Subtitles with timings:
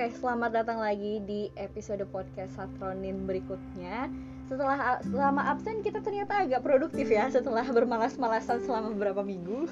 [0.00, 4.08] Oke, selamat datang lagi di episode podcast Satronin berikutnya.
[4.48, 9.68] Setelah selama absen kita ternyata agak produktif ya setelah bermalas-malasan selama beberapa minggu.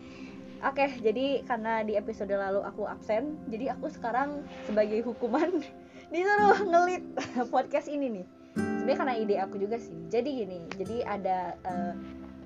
[0.68, 5.64] Oke, jadi karena di episode lalu aku absen, jadi aku sekarang sebagai hukuman
[6.12, 7.08] disuruh ngelit
[7.56, 8.26] podcast ini nih.
[8.52, 9.96] Sebenarnya karena ide aku juga sih.
[10.12, 11.96] Jadi gini, jadi ada uh,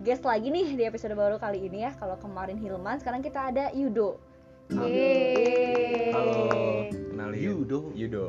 [0.06, 1.90] guest lagi nih di episode baru kali ini ya.
[1.98, 4.35] Kalau kemarin Hilman, sekarang kita ada Yudo.
[4.72, 6.10] Yeay.
[6.10, 7.38] Halo, kenalin.
[7.38, 7.80] Yudo.
[7.94, 8.24] Yudo.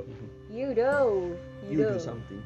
[0.53, 0.93] Yudo.
[1.65, 2.41] You do something.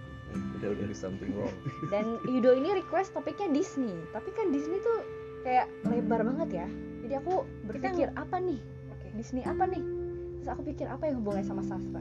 [0.60, 0.86] Udah udah.
[0.88, 1.52] Do something wrong.
[1.92, 3.92] Dan Yudo ini request topiknya Disney.
[4.16, 5.04] Tapi kan Disney tuh
[5.44, 6.68] kayak lebar banget ya.
[7.04, 8.60] Jadi aku berpikir apa nih?
[9.20, 9.84] Disney apa nih?
[10.40, 12.00] Terus aku pikir apa yang hubungannya sama sastra?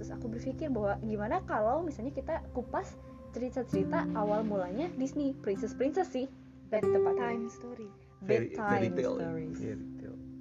[0.00, 2.96] Terus aku berpikir bahwa gimana kalau misalnya kita kupas
[3.36, 6.26] cerita-cerita awal mulanya Disney, princess-princess sih
[6.72, 7.88] dari tempat time story
[8.24, 9.76] bedtime fairy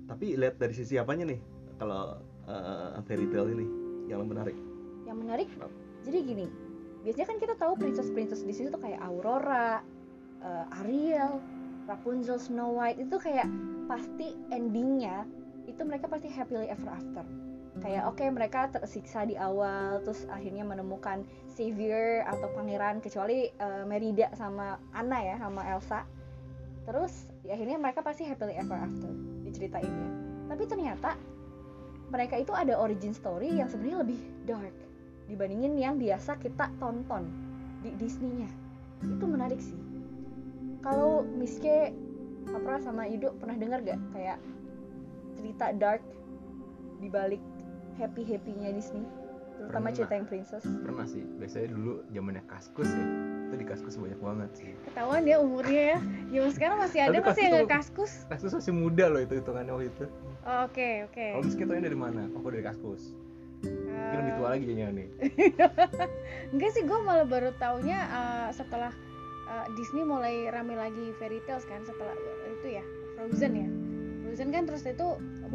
[0.05, 1.39] Tapi lihat dari sisi apanya nih?
[1.81, 3.67] Kalau uh, fairy tale ini
[4.07, 4.55] yang menarik.
[5.05, 5.49] Yang menarik,
[6.05, 6.45] jadi gini,
[7.01, 9.81] biasanya kan kita tahu princess-princess di situ tuh kayak Aurora,
[10.45, 11.41] eh, Ariel,
[11.89, 13.49] Rapunzel, Snow White itu kayak
[13.89, 15.25] pasti endingnya
[15.65, 17.25] itu mereka pasti happily ever after.
[17.81, 24.29] Kayak oke mereka tersiksa di awal, terus akhirnya menemukan savior atau pangeran kecuali eh, Merida
[24.37, 26.05] sama Anna ya sama Elsa.
[26.85, 30.09] Terus ya akhirnya mereka pasti happily ever after diceritainnya.
[30.51, 31.15] Tapi ternyata
[32.11, 34.75] mereka itu ada origin story yang sebenarnya lebih dark
[35.31, 37.31] dibandingin yang biasa kita tonton
[37.79, 38.51] di Disney-nya.
[39.07, 39.79] Itu menarik sih.
[40.83, 41.95] Kalau Miske,
[42.45, 44.37] Kapra sama Ido pernah dengar gak kayak
[45.39, 46.03] cerita dark
[47.01, 47.41] di balik
[47.97, 49.01] happy-happynya Disney?
[49.55, 49.95] Terutama Pernah.
[49.95, 50.63] cerita yang princess.
[50.63, 51.23] Pernah sih.
[51.39, 53.05] Biasanya dulu zamannya Kaskus ya.
[53.45, 54.69] Itu di Kaskus banyak banget sih.
[54.91, 55.97] ketahuan ya umurnya ya
[56.31, 59.87] zaman sekarang masih ada masih yang kaskus kaskus Kaskus masih muda loh itu hitungannya waktu
[59.89, 60.05] itu.
[60.45, 62.21] Oh, oke oke Kalau dari mana?
[62.37, 63.15] Aku dari Kaskus.
[63.65, 65.07] Mungkin lebih tua lagi kayaknya nih.
[66.53, 68.93] enggak sih gue malah baru taunya uh, setelah
[69.49, 72.13] uh, Disney mulai rame lagi fairy tales kan setelah
[72.45, 72.83] itu ya
[73.17, 73.69] Frozen ya
[74.21, 75.07] Frozen kan terus itu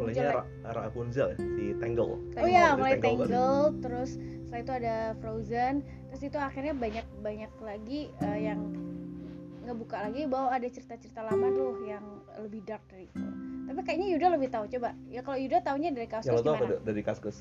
[0.03, 0.23] Mulainya
[0.63, 2.17] Ra Rapunzel ya, si Tangle.
[2.17, 3.33] Oh iya, mulai Tangled tadi.
[3.33, 5.73] Tangled, terus setelah itu ada Frozen,
[6.09, 8.59] terus itu akhirnya banyak banyak lagi eh, yang
[9.61, 12.03] ngebuka lagi bahwa ada cerita-cerita lama tuh yang
[12.37, 13.21] lebih dark dari itu.
[13.63, 14.65] Tapi kayaknya Yuda lebih tahu.
[14.67, 16.65] Coba, ya kalau Yuda taunya dari lo tau apa gimana?
[16.67, 17.37] Dok, dari Kaskus?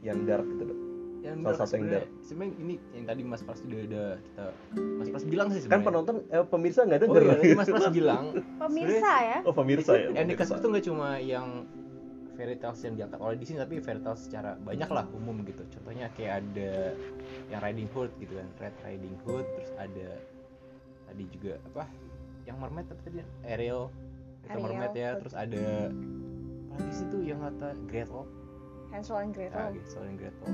[0.00, 0.78] Yang dark gitu dok.
[1.18, 4.44] Yang Salah dark satu yang sebenarnya- Sebenarnya ini yang tadi Mas Pras udah, udah kita
[4.96, 5.86] Mas Pras bilang sih Kan sebenarnya.
[5.86, 7.20] penonton, eh, pemirsa nggak Oh denger.
[7.20, 8.24] iya, tadi Mas Pras bilang
[8.58, 9.38] Pemirsa ya.
[9.44, 10.08] Oh pemirsa ya.
[10.08, 10.38] yang di pemirsa.
[10.40, 11.46] Kaskus tuh nggak cuma yang
[12.38, 15.66] fairy tales yang diangkat oleh Disney tapi fairy tales secara banyak lah umum gitu.
[15.74, 16.94] Contohnya kayak ada
[17.50, 20.08] yang Riding Hood gitu kan Red Riding Hood terus ada
[21.10, 21.84] tadi juga apa?
[22.46, 23.16] Yang mermaid apa tadi?
[23.42, 23.90] Ariel.
[24.46, 25.90] Itu Ariel, mermaid ya terus ada
[26.70, 27.74] apa lagi sih tuh yang kata?
[27.90, 28.22] Gretel
[28.94, 29.58] Hansel and Gretel.
[29.58, 30.46] ah, gitu soalnya Gretel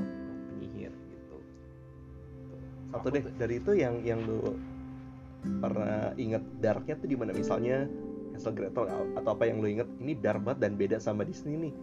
[0.51, 1.37] penyihir gitu.
[2.91, 3.23] Satu deh.
[3.23, 4.57] tuh- dari itu yang yang lu
[5.61, 7.37] pernah inget darknya tuh di mana?
[7.37, 7.85] Misalnya
[8.35, 8.85] Hansel Gretel
[9.15, 11.75] atau apa yang lu inget ini dark banget dan beda sama Disney nih.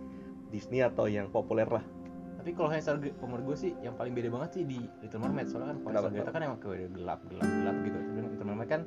[0.52, 1.80] Disney atau yang populer lah.
[2.44, 5.48] Tapi kalau Hansel menurut gue sih yang paling beda banget sih di Little Mermaid.
[5.48, 7.98] Soalnya kan kalau Hansel Gretel kan emang kayak gelap gelap gelap gitu.
[8.04, 8.82] Tapi Little Mermaid kan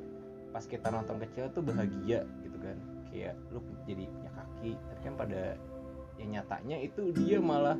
[0.53, 2.77] pas kita nonton kecil tuh bahagia gitu kan.
[3.09, 3.59] Kayak lu
[3.89, 5.41] jadi punya kaki tapi kan pada
[6.15, 7.75] yang nyatanya itu dia malah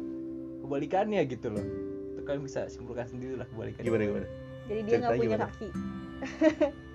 [0.66, 1.66] kebalikannya gitu loh.
[2.18, 3.86] Itu kan bisa simpulkan sendiri lah kebalikannya.
[3.86, 4.28] Gimana gimana?
[4.66, 5.46] Jadi dia nggak punya gimana?
[5.54, 5.70] kaki.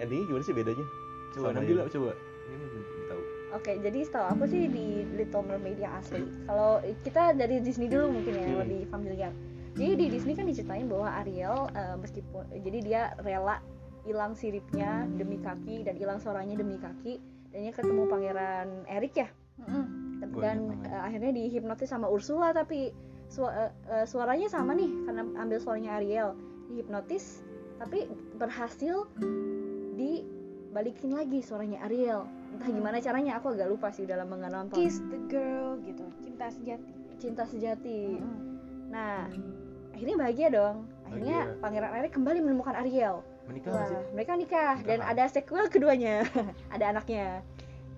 [0.02, 0.86] endingnya gimana sih bedanya?
[1.30, 2.10] Coba sama Nabila yang- coba
[2.50, 6.22] ini belum tahu Oke, jadi setahu aku sih di Little Mermaid yang asli.
[6.46, 8.62] Kalau kita dari Disney dulu mungkin ya Hmm.
[8.62, 9.34] lebih familiar.
[9.74, 13.58] Jadi di Disney kan diceritain bahwa Ariel eh, meskipun jadi dia rela
[14.06, 17.18] hilang siripnya demi kaki dan hilang suaranya demi kaki
[17.50, 19.28] dan dia ketemu pangeran Eric ya.
[19.58, 20.56] Banyak Dan
[20.86, 22.94] eh, akhirnya dihipnotis sama Ursula tapi
[23.26, 26.38] su- eh, eh, suaranya sama nih karena ambil suaranya Ariel
[26.70, 27.42] dihipnotis
[27.82, 28.06] tapi
[28.38, 29.10] berhasil
[29.98, 35.18] dibalikin lagi suaranya Ariel entah gimana caranya aku agak lupa sih dalam mengenal Kiss the
[35.26, 36.92] girl gitu, cinta sejati.
[37.16, 38.16] cinta sejati.
[38.16, 38.38] Mm-mm.
[38.88, 39.28] nah
[39.92, 40.76] akhirnya bahagia dong.
[41.04, 41.60] Akhirnya Bahagia.
[41.60, 43.16] pangeran Eric kembali menemukan Ariel.
[43.44, 44.00] Menikah nggak Wah, sih?
[44.14, 44.74] mereka nikah.
[44.80, 45.12] Dan Nikahan.
[45.12, 46.14] ada sequel keduanya.
[46.74, 47.42] Ada anaknya.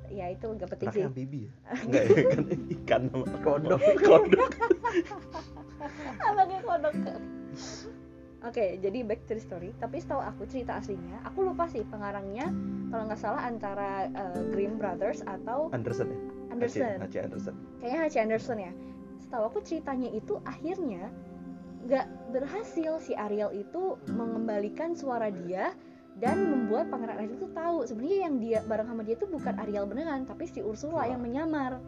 [0.09, 1.03] Ya itu gak penting sih.
[1.05, 1.53] anaknya amfibi ya?
[1.85, 3.81] Enggak ya kan ikan sama Kodok.
[4.01, 4.53] kodok.
[6.29, 6.95] Anaknya kodok
[8.47, 12.51] oke jadi back to the story tapi setahu aku cerita aslinya aku lupa sih pengarangnya
[12.91, 16.21] kalau nggak salah antara uh, Grimm Brothers atau Anderson ya
[16.53, 17.05] Anderson H.
[17.09, 17.17] H.
[17.25, 18.17] Anderson kayaknya H.
[18.19, 18.73] Anderson ya
[19.23, 21.09] setahu aku ceritanya itu akhirnya
[21.83, 25.75] nggak berhasil si Ariel itu mengembalikan suara dia
[26.21, 29.89] dan membuat pangeran Ariel itu tahu sebenarnya yang dia bareng sama dia itu bukan Ariel
[29.89, 31.09] beneran tapi si Ursula.
[31.09, 31.83] yang menyamar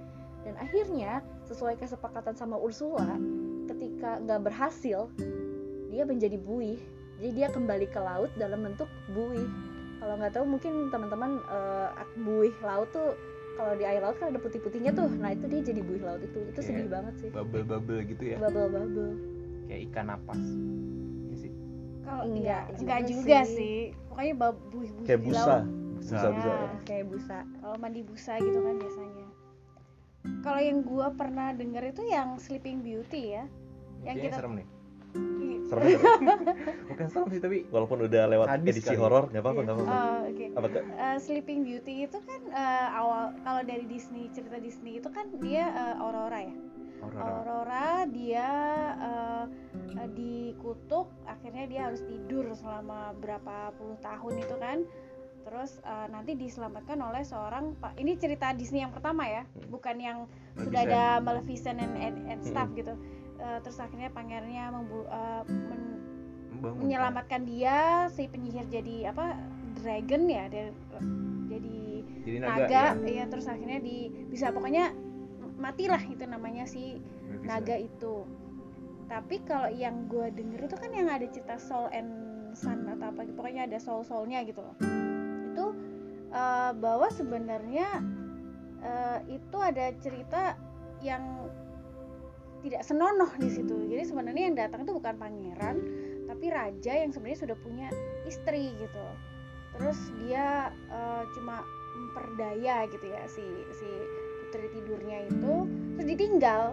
[0.44, 3.16] dan akhirnya sesuai kesepakatan sama Ursula
[3.70, 5.08] ketika nggak berhasil
[5.94, 6.82] dia menjadi buih.
[7.14, 9.46] Jadi dia kembali ke laut dalam bentuk buih.
[9.96, 11.88] Kalau nggak tahu mungkin teman-teman eh,
[12.18, 13.14] buih laut tuh
[13.54, 15.06] kalau di air laut kan ada putih-putihnya tuh.
[15.14, 16.42] Nah itu dia jadi buih laut itu.
[16.44, 17.28] Itu Kayak sedih banget sih.
[17.30, 18.36] Bubble-bubble gitu ya?
[18.36, 19.12] Bubble bubble
[19.64, 20.42] kayak ikan napas.
[21.24, 21.52] Iya sih.
[22.02, 23.54] Kalau Enggak enggak juga enggak juga sih.
[23.56, 23.76] sih.
[24.10, 25.38] Pokoknya bab buih buih kayak di busa.
[25.40, 25.64] laut.
[25.94, 26.28] busa Busa.
[26.28, 26.68] busa Ya.
[26.84, 27.36] kayak busa.
[27.56, 29.26] Kalau mandi busa gitu kan biasanya.
[30.40, 33.44] Kalau yang gua pernah denger itu yang Sleeping Beauty ya.
[34.02, 34.66] Yang Kayaknya kita- serem nih.
[34.66, 34.73] Ih,
[35.64, 36.18] serem nggak?
[36.90, 39.64] bukan serem sih tapi walaupun udah lewat Sadis edisi horor nggak apa-apa Iya.
[39.64, 43.84] nggak apa-apa oh, oke apa tuh Eh, Sleeping Beauty itu kan eh, awal kalau dari
[43.84, 46.54] Disney cerita Disney itu kan dia eh, Aurora ya
[47.00, 48.48] horor Aurora dia
[48.98, 49.44] eh,
[49.94, 54.78] eh, dikutuk akhirnya dia harus tidur selama berapa puluh tahun itu kan
[55.42, 59.68] terus eh, nanti diselamatkan oleh seorang pak ini cerita Disney yang pertama ya Hmm.
[59.70, 60.60] bukan yang Maleficent.
[60.62, 62.78] sudah ada Maleficent and, and, and stuff Hmm.
[62.78, 62.94] gitu
[63.44, 66.00] Eh, terus akhirnya pangerannya membu- eh, men-
[66.80, 69.36] menyelamatkan dia si penyihir jadi apa
[69.84, 70.72] dragon ya dia
[71.44, 71.76] jadi
[72.24, 73.20] jadi naga, naga, ya?
[73.20, 74.96] ya terus akhirnya di bisa pokoknya
[75.60, 77.04] matilah itu namanya si
[77.44, 78.24] naga itu.
[79.12, 82.08] Tapi kalau yang gue denger itu kan yang ada cerita soul and
[82.56, 84.76] sun atau apa pokoknya ada soul soulnya gitu loh.
[85.52, 85.66] Itu
[86.32, 88.00] eh, bahwa sebenarnya
[88.80, 90.56] eh, itu ada cerita
[91.04, 91.52] yang
[92.64, 93.76] tidak senonoh di situ.
[93.92, 95.76] Jadi sebenarnya yang datang itu bukan pangeran
[96.24, 97.88] tapi raja yang sebenarnya sudah punya
[98.24, 99.06] istri gitu.
[99.76, 101.60] Terus dia eh, cuma
[101.94, 103.44] memperdaya gitu ya si
[103.76, 103.88] si
[104.48, 105.54] putri tidurnya itu
[105.94, 106.64] terus ditinggal.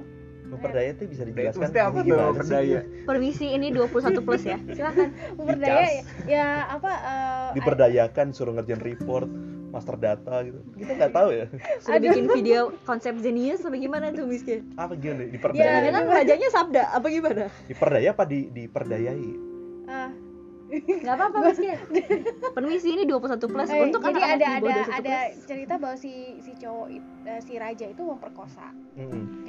[0.52, 4.58] Memperdaya itu bisa itu dijelaskan mesti apa ini tuh berdaya permisi ini 21 plus ya.
[4.72, 9.28] Silakan memperdaya ya, ya apa eh, diperdayakan suruh ngerjain report
[9.72, 10.60] master data gitu.
[10.76, 11.46] Kita nggak tahu ya.
[11.84, 12.12] Sudah Aduh.
[12.12, 15.26] bikin video konsep jenius apa gimana tuh miskin apa gimana?
[15.26, 15.80] Ya, diperdaya.
[15.88, 16.84] jangan rajanya sabda.
[16.92, 17.44] Apa gimana?
[17.66, 19.32] Diperdaya apa di diperdayai?
[19.92, 20.10] Eh,
[21.04, 21.76] nggak apa-apa miskin
[22.56, 23.68] permisi ini 21 plus.
[23.72, 25.44] Eh, untuk jadi ada ada 21 ada plus.
[25.48, 26.14] cerita bahwa si
[26.44, 26.88] si cowok
[27.28, 28.68] eh, si raja itu memperkosa.
[28.96, 29.44] Mm-mm.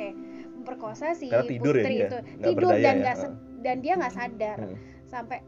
[0.62, 2.06] memperkosa si Karena tidur ya putri dia?
[2.06, 2.18] itu.
[2.42, 3.14] Tidur dan ya?
[3.62, 4.58] dan dia nggak sadar.
[4.62, 4.78] Hmm.
[5.12, 5.44] sampai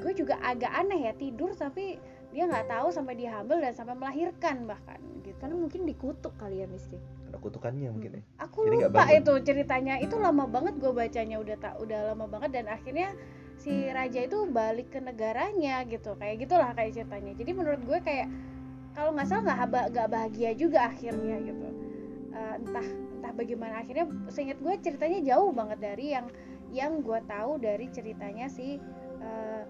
[0.00, 2.00] gue juga agak aneh ya tidur tapi
[2.32, 5.36] dia nggak tahu sampai dia hamil dan sampai melahirkan bahkan gitu.
[5.36, 7.00] Karena mungkin dikutuk kali ya miskin
[7.32, 8.22] ada kutukannya mungkin ya.
[8.44, 9.96] Aku Jadi lupa itu ceritanya.
[10.04, 13.16] Itu lama banget gue bacanya udah tak udah lama banget dan akhirnya
[13.56, 16.12] si raja itu balik ke negaranya gitu.
[16.20, 17.32] Kayak gitulah kayak ceritanya.
[17.32, 18.28] Jadi menurut gue kayak
[18.92, 21.68] kalau nggak salah nggak nggak bahagia juga akhirnya gitu.
[22.36, 23.80] Eh, entah entah bagaimana.
[23.80, 26.28] Akhirnya seingat gue ceritanya jauh banget dari yang
[26.68, 28.76] yang gue tahu dari ceritanya si
[29.24, 29.62] eh,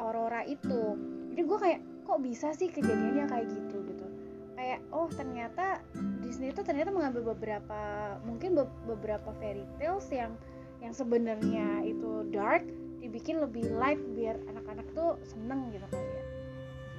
[0.00, 0.96] Aurora itu
[1.32, 3.76] jadi gue kayak kok bisa sih kejadiannya kayak gitu?
[3.88, 4.06] Gitu.
[4.52, 5.80] Kayak oh ternyata
[6.20, 7.80] Disney itu ternyata mengambil beberapa
[8.28, 10.36] mungkin be- beberapa fairy tales yang
[10.84, 12.68] yang sebenarnya itu dark
[13.00, 16.24] dibikin lebih light biar anak-anak tuh seneng gitu kali ya.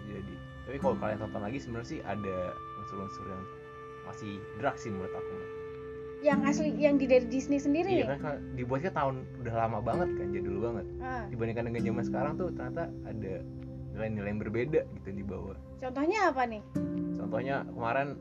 [0.10, 0.34] Jadi
[0.64, 2.38] tapi kalau kalian tonton lagi sebenarnya sih ada
[2.82, 3.44] unsur-unsur yang
[4.10, 5.36] masih dark sih menurut aku
[6.24, 9.84] yang asli yang di dari Disney sendiri iya nih kan kan dibuatnya tahun udah lama
[9.84, 10.86] banget kan jadul banget.
[11.04, 13.34] Ah, dibandingkan dengan zaman sekarang tuh ternyata ada
[13.94, 15.54] nilai-nilai yang berbeda gitu yang dibawa.
[15.78, 16.62] Contohnya apa nih?
[17.18, 18.18] Contohnya kemarin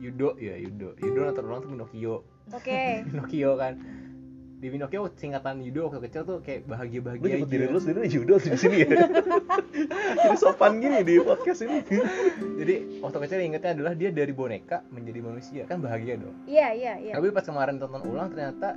[0.00, 0.96] Yudo ya Yudo.
[0.96, 2.14] Yudo nonton ulang tuh Pinocchio.
[2.54, 2.82] Oke.
[3.10, 3.74] Pinocchio kan.
[4.60, 8.06] Di Pinocchio singkatan Yudo waktu kecil tuh kayak bahagia lu bahagia nyebut diri lu sendiri
[8.12, 8.88] judo di sini ya?
[10.24, 11.80] Jadi sopan gini di podcast ini.
[12.60, 15.62] Jadi waktu kecil ingetnya adalah dia dari boneka menjadi manusia.
[15.64, 16.36] Kan bahagia dong.
[16.44, 17.12] Iya iya iya.
[17.16, 18.76] Tapi pas kemarin tonton ulang ternyata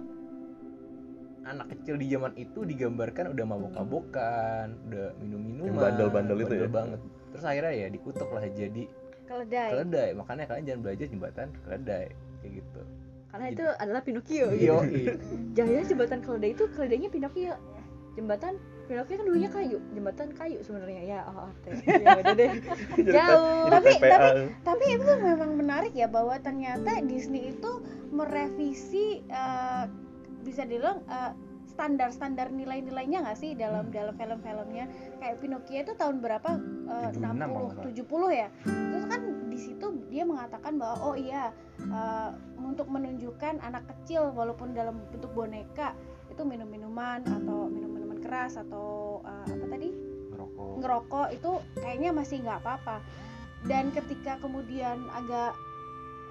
[1.44, 6.72] anak kecil di zaman itu digambarkan udah mabok-mabokan udah minum-minuman Yang bandel-bandel itu bandel ya?
[6.72, 8.84] banget terus akhirnya ya dikutuk lah jadi
[9.24, 12.06] keledai keledai makanya kalian jangan belajar jembatan keledai
[12.40, 12.82] kayak gitu
[13.28, 13.58] karena Gitu.
[13.58, 14.48] itu adalah Pinocchio.
[14.62, 14.78] Yo,
[15.58, 17.58] Jangan jembatan keledai itu keledainya Pinocchio.
[18.14, 18.54] Jembatan
[18.86, 21.20] Pinocchio kan dulunya kayu, jembatan kayu sebenarnya ya.
[21.26, 21.70] Oh, oke.
[21.82, 22.52] Ya udah deh.
[22.94, 23.66] Jadi Jauh.
[23.66, 24.20] jadi Tapi- TPA.
[24.62, 27.72] tapi itu memang menarik ya bahwa ternyata Disney itu
[28.14, 29.84] merevisi eh,
[30.44, 31.32] bisa dibilang eh,
[31.64, 33.96] standar-standar nilai-nilainya nggak sih dalam Hmm.
[33.96, 34.86] dalam film-filmnya?
[35.18, 36.50] Kayak Pinocchio itu tahun berapa?
[37.16, 38.48] 76 kalau nggak 60 70 ya?
[38.68, 41.50] Terus kan di situ dia mengatakan bahwa oh iya
[41.82, 45.96] eh, untuk menunjukkan anak kecil walaupun dalam bentuk boneka
[46.30, 49.90] itu minum minuman atau minum minuman keras atau eh, apa tadi?
[50.36, 50.72] Ngerokok.
[50.84, 52.98] Ngerokok itu kayaknya masih nggak apa-apa.
[53.64, 55.56] Dan ketika kemudian agak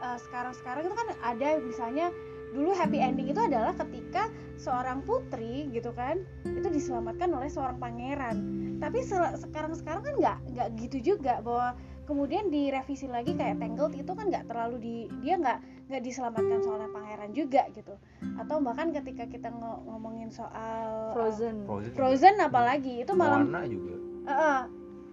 [0.03, 2.11] sekarang-sekarang itu kan ada misalnya
[2.53, 8.37] dulu happy ending itu adalah ketika seorang putri gitu kan itu diselamatkan oleh seorang pangeran.
[8.79, 14.13] Tapi sel- sekarang-sekarang kan nggak nggak gitu juga bahwa kemudian direvisi lagi kayak Tangled itu
[14.13, 17.95] kan nggak terlalu di dia nggak nggak diselamatkan soalnya pangeran juga gitu.
[18.37, 21.65] Atau bahkan ketika kita ngo- ngomongin soal uh, Frozen.
[21.65, 23.95] Frozen, Frozen apalagi itu malah Moana juga.
[24.23, 24.61] Eh, eh,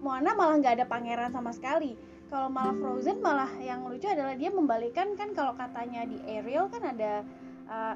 [0.00, 1.94] Moana malah nggak ada pangeran sama sekali.
[2.30, 6.82] Kalau malah Frozen malah yang lucu adalah dia membalikan kan kalau katanya di Ariel kan
[6.86, 7.26] ada
[7.66, 7.94] uh,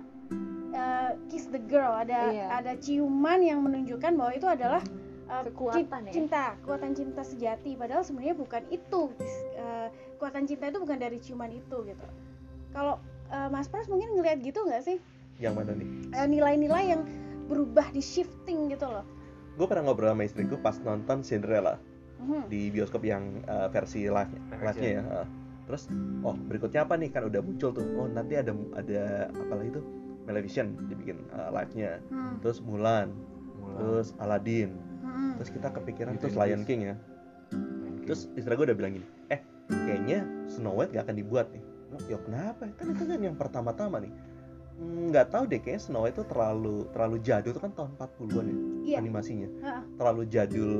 [0.74, 2.46] uh, kiss the girl, ada Iya.
[2.50, 4.82] ada ciuman yang menunjukkan bahwa itu adalah
[5.30, 6.12] uh, Kekuatan ya?
[6.12, 7.78] cinta, kekuatan cinta sejati.
[7.78, 9.14] Padahal sebenarnya bukan itu.
[9.54, 9.86] Uh,
[10.18, 12.06] kekuatan cinta itu bukan dari ciuman itu gitu.
[12.74, 12.98] Kalau
[13.30, 14.98] uh, Mas Pras mungkin ngelihat gitu nggak sih
[15.36, 17.02] yang mana nih Uh, nilai-nilai yang
[17.46, 19.02] berubah di shifting gitu loh.
[19.54, 21.78] gue pernah ngobrol sama istriku pas nonton Cinderella
[22.24, 22.48] Mhm.
[22.48, 25.02] di bioskop yang uh, versi live Versi live nya ya.
[25.20, 25.26] uh.
[25.64, 25.88] terus
[26.20, 27.08] oh berikutnya apa nih?
[27.08, 27.84] Kan udah muncul tuh.
[27.94, 29.84] Oh nanti ada ada apa lagi tuh?
[30.24, 32.40] Maleficent dibikin uh, live nya Hmm.
[32.40, 33.12] terus Mulan.
[33.54, 34.72] Mulan, terus Aladdin.
[35.00, 35.36] Mhm.
[35.36, 36.62] terus kita kepikiran terus and Lion.
[36.64, 36.96] King ya.
[38.02, 41.64] Terus istri gue udah bilang gini eh kayaknya Snow White gak akan dibuat nih.
[41.90, 42.66] Oh, ya kenapa?
[42.74, 44.12] Kan itu kan yang pertama-tama nih.
[44.74, 48.44] Hmm, nggak tahu deh kayaknya Snow White itu terlalu terlalu jadul itu kan tahun 40-an
[48.44, 48.96] ya Iya.
[48.98, 49.48] animasinya.
[49.94, 50.72] Terlalu jadul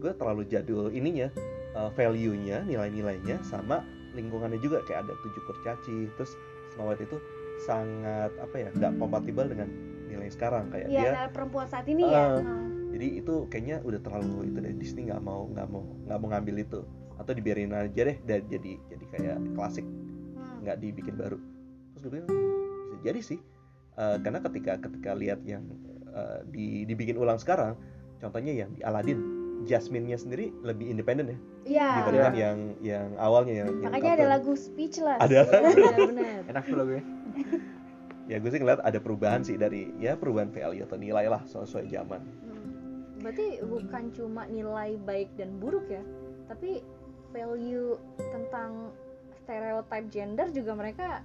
[0.00, 1.28] gue terlalu jadul ininya
[1.76, 3.84] uh, value-nya nilai-nilainya sama
[4.16, 6.34] lingkungannya juga kayak ada tujuh kurcaci terus
[6.74, 7.16] Snow White itu
[7.62, 9.68] sangat apa ya nggak kompatibel dengan
[10.08, 12.16] nilai sekarang kayak Iya, dia perempuan saat ini ya.
[12.18, 12.40] Ah.
[12.42, 12.90] Hmm.
[12.90, 16.56] jadi itu kayaknya udah terlalu itu deh Disney nggak mau nggak mau nggak mau ngambil
[16.58, 16.80] itu
[17.20, 19.86] atau dibiarin aja deh dan jadi jadi kayak klasik
[20.30, 20.64] Hmm.
[20.64, 21.36] nggak dibikin baru
[21.92, 22.32] terus gue bilang
[22.88, 23.40] bisa jadi sih
[23.92, 25.66] Eh, karena ketika ketika lihat yang
[26.08, 27.76] eh, di dibikin ulang sekarang
[28.16, 29.18] contohnya yang di Aladdin
[29.62, 31.88] Jasmine-nya sendiri lebih independen ya Iya.
[31.98, 34.32] dibandingkan yang yang awalnya yang yang Makanya ada kartun.
[34.32, 35.20] lagu Speechless.
[35.24, 35.40] Ada.
[35.44, 36.40] Benar-benar.
[36.46, 37.04] enak tuh lagunya
[38.26, 41.86] ya gue sih ngeliat ada perubahan sih dari ya perubahan value atau nilai lah sesuai
[41.88, 43.20] zaman Hmm.
[43.20, 46.00] Berarti bukan cuma nilai baik dan buruk ya,
[46.46, 46.80] tapi
[47.28, 48.88] value tentang
[49.36, 51.20] stereotype gender juga mereka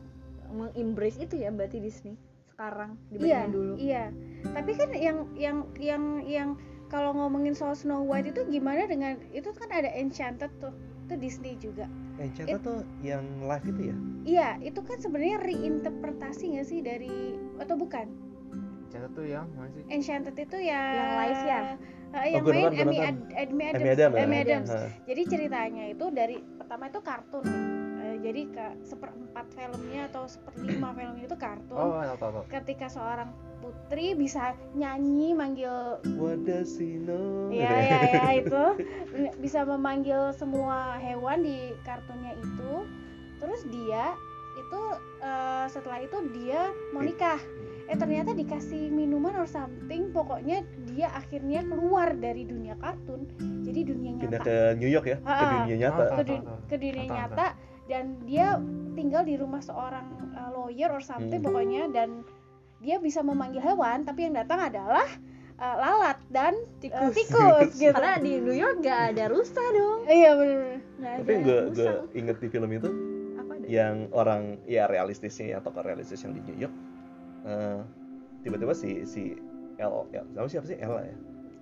[0.49, 3.73] mengembrace itu ya berarti Disney sekarang Iya, dibandingin dulu.
[3.77, 4.03] iya.
[4.43, 6.49] Tapi kan yang yang yang yang
[6.87, 10.73] kalau ngomongin soal Snow White itu gimana dengan itu kan ada Enchanted tuh.
[11.05, 11.85] Itu Disney juga.
[12.15, 17.75] Enchanted tuh yang live itu ya Iya, itu kan sebenarnya reinterpretasi nggak sih dari atau
[17.75, 18.07] bukan?
[18.89, 21.61] Catat tuh yang mana sih Enchanted itu yang Yang live ya?
[22.15, 22.97] Eh, yang gue main Amy.
[23.03, 23.83] Ad- Amy Adams.
[23.83, 24.15] Amy Adams?
[24.15, 24.69] Amy Adams.
[24.71, 24.89] Hah.
[25.03, 27.43] Jadi ceritanya itu dari pertama itu kartun
[28.25, 31.77] jadi ke seperempat filmnya atau seperlima filmnya itu kartun.
[31.77, 33.29] oh tau Ketika seorang
[33.61, 37.53] putri bisa nyanyi manggil What does he know?
[37.53, 38.63] ya ya ya itu
[39.37, 42.73] bisa memanggil semua hewan di kartunnya itu.
[43.37, 44.17] Terus dia
[44.55, 44.81] itu
[45.21, 47.37] eh, setelah itu dia mau nikah.
[47.85, 50.09] Eh ternyata dikasih minuman or something.
[50.09, 53.29] Pokoknya dia akhirnya keluar dari dunia kartun.
[53.61, 56.01] Jadi dunia Pindah nyata ke New York ya, ke dunia nyata.
[56.01, 56.59] Ke, Tahu, du- tahu, tahu.
[56.65, 57.47] ke dunia Tahu, tahu, nyata
[57.85, 58.57] dan dia
[58.95, 61.47] tinggal di rumah seorang uh, lawyer or something Hmm.
[61.47, 62.25] pokoknya dan
[62.81, 65.05] dia bisa memanggil hewan tapi yang datang adalah
[65.57, 67.13] uh, lalat dan uh, Tikus.
[67.15, 67.93] tikus gitu.
[67.95, 70.05] Karena di New York gak ada rusa dong.
[70.05, 70.77] Iya benar.
[70.99, 72.89] Tapi ada yang gue gue inget di film itu
[73.35, 73.67] apa deh?
[73.67, 76.75] yang orang ya realistisnya ya tokoh realistis yang di New York
[77.45, 77.79] eh,
[78.41, 79.35] tiba-tiba si si
[79.75, 81.15] L L siapa siapa sih L ya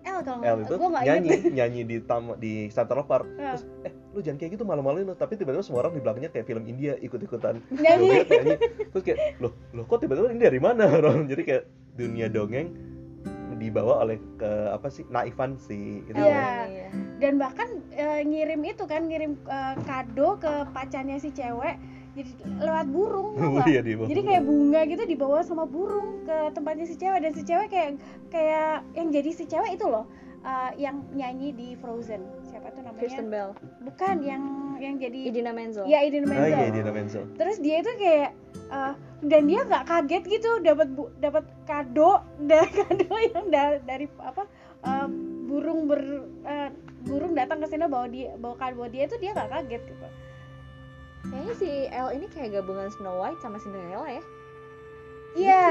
[0.03, 1.53] El kalau L itu nggak nyanyi inget.
[1.53, 3.55] nyanyi di tam di Central Park Ya.
[3.55, 6.45] terus eh lu jangan kayak gitu malu-maluin lu tapi tiba-tiba semua orang di belakangnya kayak
[6.45, 8.23] film India ikut-ikutan Nyanyi.
[8.23, 8.55] nyanyi
[8.87, 12.67] terus kayak loh loh kok tiba-tiba ini dari mana orang jadi kayak dunia dongeng
[13.53, 16.27] dibawa oleh ke apa sih naifan si itu Iya.
[16.27, 16.51] ya.
[16.67, 16.87] iya.
[17.15, 21.79] Dan bahkan uh, ngirim itu kan ngirim uh, kado ke pacarnya si cewek
[22.13, 23.29] jadi lewat burung.
[23.35, 24.05] Oh iya di bawah.
[24.05, 27.97] jadi kayak bunga gitu dibawa sama burung ke tempatnya si cewek dan si cewek kayak
[28.29, 30.05] kayak yang jadi si cewek itu loh
[30.41, 33.51] uh, yang nyanyi di Frozen siapa tuh namanya Kristen Bell,
[33.81, 34.43] bukan yang
[34.77, 35.85] yang jadi Idina Menzel.
[35.85, 37.23] ya Idina Ah Menzel iya Idina Menzel.
[37.33, 38.29] terus dia itu kayak
[38.69, 38.93] uh,
[39.23, 44.43] dan dia nggak kaget gitu dapat bu- dapat kado dan kado yang da- dari apa
[44.83, 45.07] uh,
[45.43, 46.01] burung ber
[46.43, 46.69] uh,
[47.03, 50.07] burung datang ke sini bawa dia bawa kado buat dia itu dia nggak kaget gitu
[51.23, 54.23] Kayaknya si Elle ini kayak gabungan Snow White sama Cinderella ya.
[55.33, 55.63] iya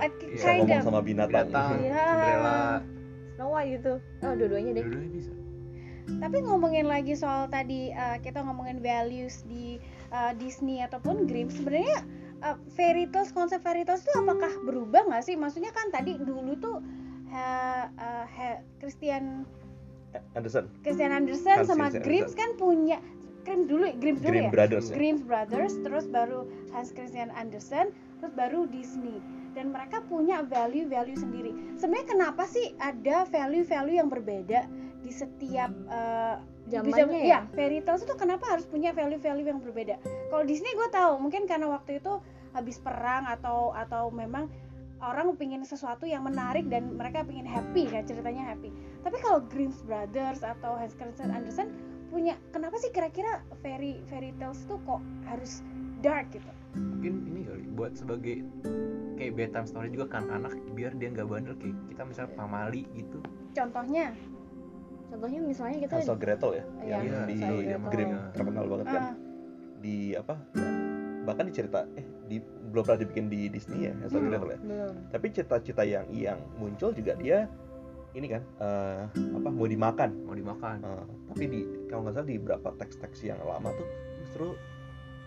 [0.00, 0.08] iya.
[0.08, 1.40] Bisa kind ngomong of sama binatang.
[1.44, 2.04] Binatang, Iya.
[2.06, 2.58] Cinderella
[3.36, 3.92] Snow White gitu.
[4.22, 4.84] Oh, dua-duanya deh.
[4.86, 5.32] dua-duanya bisa
[6.10, 9.78] Tapi ngomongin lagi soal tadi uh, kita ngomongin values di
[10.10, 12.02] uh, Disney ataupun Grimm, sebenarnya
[12.42, 15.38] uh, fairy tales konsep fairy tales itu apakah berubah nggak sih?
[15.38, 16.82] Maksudnya kan tadi dulu tuh
[17.30, 18.26] uh, uh,
[18.82, 19.46] Christian
[20.34, 20.66] Anderson.
[20.82, 22.98] Christian Andersen Hans sama Grimm kan punya
[23.44, 24.52] Grimm dulu, Grimm dulu Grimm ya.
[24.52, 24.94] Brothers ya.
[24.96, 29.18] Grimm Brothers, terus baru Hans Christian Andersen, terus baru Disney.
[29.56, 31.50] Dan mereka punya value-value sendiri.
[31.74, 34.68] Sebenarnya kenapa sih ada value-value yang berbeda
[35.00, 36.38] di setiap uh,
[36.70, 39.96] zamannya ya ya fairy tales itu kenapa harus punya value-value yang berbeda
[40.30, 42.20] kalau Disney gue tahu mungkin karena waktu itu
[42.54, 44.46] habis perang atau atau memang
[45.00, 48.68] orang pingin sesuatu yang menarik dan mereka pingin happy kan ceritanya happy
[49.00, 51.72] tapi kalau Grimm Brothers atau Hans Christian Andersen
[52.10, 55.62] punya kenapa sih kira-kira fairy fairy tales itu kok harus
[56.00, 56.50] dark gitu?
[56.72, 58.42] Mungkin ini kali buat sebagai
[59.14, 63.18] kayak bedtime story juga kan anak biar dia nggak bandel kayak kita misalnya pamali gitu.
[63.52, 64.10] Contohnya?
[65.06, 67.90] Contohnya misalnya kita Hansel Gretel ya Iya, yang Hansel di Gretel.
[67.90, 69.02] Grimm terkenal banget kan.
[69.02, 69.14] Ah,
[69.80, 70.68] di apa ya,
[71.20, 72.36] bahkan di cerita eh di
[72.70, 74.28] belum pernah dibikin di Disney ya Hansel Hmm.
[74.28, 74.58] Gretel ya.
[74.60, 74.94] belum.
[75.10, 77.50] Tapi cita-cita yang yang muncul juga dia
[78.14, 80.10] ini kan eh, apa mau dimakan.
[80.26, 80.78] Mau dimakan.
[80.82, 83.88] Eh, tapi di kalau nggak salah di beberapa teks-teks yang lama tuh
[84.22, 84.48] justru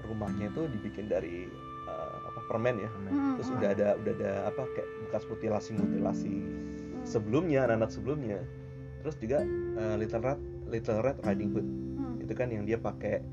[0.03, 1.47] rumahnya itu dibikin dari
[1.87, 2.89] eh, apa permen ya.
[2.91, 7.91] Hmm, terus hmm, udah ada udah ada apa kayak bekas mutilasi mutilasi hmm, sebelumnya anak-anak
[7.91, 8.39] sebelumnya.
[9.03, 9.37] Terus juga
[9.79, 11.67] eh, Little Red Little Red Riding Hood.
[11.67, 13.23] Hmm, itu kan yang dia pakai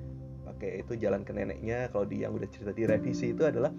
[0.46, 1.90] pakai itu jalan ke neneknya.
[1.90, 3.74] Kalau di yang udah cerita di revisi itu adalah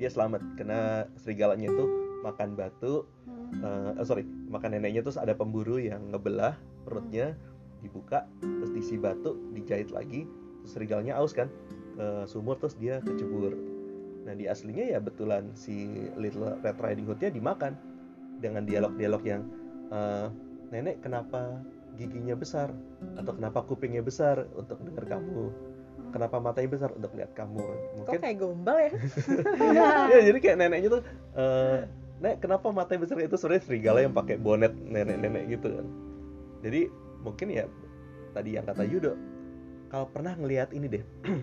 [0.00, 0.56] dia selamat.
[0.56, 1.84] Karena serigalanya itu
[2.24, 3.04] makan batu.
[3.28, 3.39] Hmm.
[3.58, 6.54] Oh, sorry makan neneknya terus ada pemburu yang ngebelah
[6.86, 7.34] perutnya
[7.80, 10.28] dibuka terus diisi batu dijahit lagi
[10.62, 11.48] terus serigalanya aus kan
[12.00, 13.52] ke sumur terus dia kecebur.
[14.24, 17.76] Nah di aslinya ya betulan si Little Red Riding Hoodnya dimakan
[18.40, 19.42] dengan dialog-dialog yang
[19.92, 20.26] eh,
[20.72, 21.60] nenek kenapa
[22.00, 22.72] giginya besar?
[23.20, 25.52] Atau kenapa kupingnya besar untuk dengar kamu?
[26.10, 27.60] Kenapa matanya besar untuk lihat kamu?
[27.60, 28.92] Kok mungkin kayak gombal ya?
[30.16, 31.02] Ya jadi kayak neneknya tuh
[31.36, 31.84] eh,
[32.20, 35.86] nek kenapa matanya besar itu sebenarnya serigala yang pakai bonet nenek-nenek gitu kan?
[36.60, 36.80] Jadi
[37.24, 37.64] mungkin ya
[38.36, 39.16] tadi yang kata Yudo
[39.90, 41.04] kalau pernah ngelihat ini deh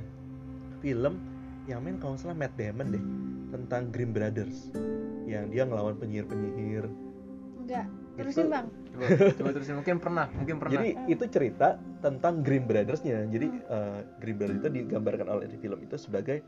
[0.83, 1.19] film
[1.67, 3.03] yang main kalau salah Matt Damon deh
[3.51, 4.71] tentang Grimm Brothers
[5.27, 6.87] yang dia ngelawan penyihir-penyihir.
[7.59, 8.65] Enggak Itu- terusin bang.
[8.97, 9.05] Coba
[9.35, 10.73] coba terusin mungkin pernah mungkin pernah.
[10.79, 11.67] Jadi itu cerita
[11.99, 13.27] tentang Grimm Brothers-nya.
[13.27, 16.41] Jadi eh, Grimm Brothers itu digambarkan oleh di film itu sebagai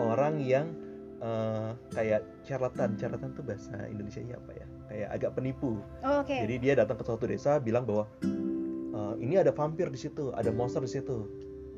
[0.00, 0.72] orang yang
[1.24, 6.36] eh, kayak charlatan charlatan tuh bahasa Indonesia nya apa ya kayak agak penipu oh, oke
[6.44, 8.04] Jadi dia datang ke suatu desa bilang bahwa
[8.94, 11.26] "E, ini ada vampir di situ, ada monster di situ.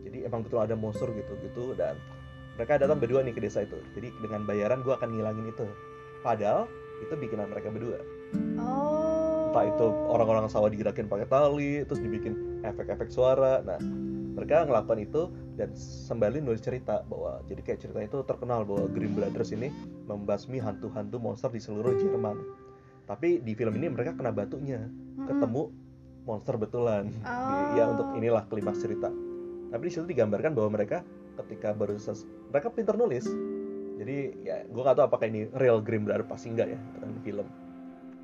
[0.05, 1.97] Jadi emang betul ada monster gitu-gitu dan
[2.59, 3.79] mereka datang berdua nih ke desa itu.
[3.95, 5.67] Jadi dengan bayaran gua akan ngilangin itu.
[6.21, 6.67] Padahal
[7.01, 7.99] itu bikinan mereka berdua.
[8.61, 13.65] oh Entah itu orang-orang sawah digerakin pakai tali, terus dibikin efek-efek suara.
[13.65, 13.81] Nah,
[14.37, 19.17] mereka ngelakukan itu dan sembali nulis cerita bahwa jadi kayak cerita itu terkenal bahwa Grimm
[19.17, 19.73] Brothers ini
[20.05, 22.37] membasmi hantu-hantu monster di seluruh Jerman.
[23.09, 24.85] Tapi di film ini mereka kena batunya.
[25.25, 25.73] Ketemu
[26.29, 27.09] monster betulan.
[27.25, 27.73] Oh.
[27.73, 29.09] ya untuk inilah klimaks cerita.
[29.73, 31.01] Tapi di situ digambarkan bahwa mereka
[31.41, 33.25] ketika baru ses- mereka pintar nulis.
[33.97, 37.49] Jadi ya gue gak tahu apakah ini real Grimm Brothers pasti enggak ya ini film.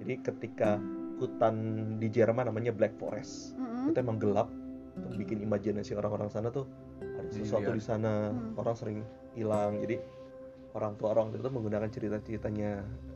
[0.04, 0.76] Jadi ketika
[1.16, 1.54] hutan
[1.96, 3.88] di Jerman namanya Black Forest Mm-mm.
[3.88, 4.52] itu emang gelap.
[4.92, 6.68] Untuk bikin imajinasi orang-orang sana tuh
[7.30, 7.78] sesuatu liar.
[7.78, 8.56] di sana Hmm.
[8.56, 8.98] orang sering
[9.32, 9.96] hilang jadi
[10.72, 12.70] orang tua orang itu menggunakan cerita-ceritanya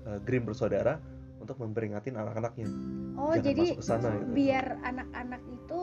[0.06, 1.00] eh, Grimm bersaudara
[1.36, 2.68] untuk memperingatin anak-anaknya
[3.16, 4.32] Oh jangan jadi masuk ke sana gitu.
[4.32, 5.80] biar anak-anak itu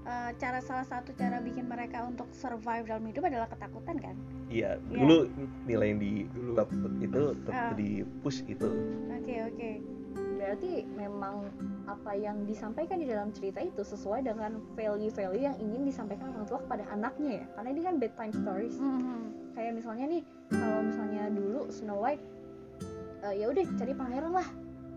[0.00, 4.16] uh, cara salah satu cara bikin mereka untuk survive dalam hidup adalah ketakutan kan?
[4.48, 4.96] Iya, Iya.
[4.96, 5.16] dulu
[5.64, 6.52] nilai yang di Dulu.
[6.98, 7.72] itu tetap Ah.
[7.76, 8.68] di push itu.
[9.12, 9.70] Oke oke.
[10.40, 11.52] Berarti memang
[11.84, 16.64] apa yang disampaikan di dalam cerita itu sesuai dengan value-value yang ingin disampaikan orang tua
[16.64, 19.20] kepada anaknya ya karena ini kan bedtime stories Mhm.
[19.52, 22.24] kayak misalnya nih kalau misalnya dulu Snow White
[23.20, 24.48] eh, ya udah cari pangeran lah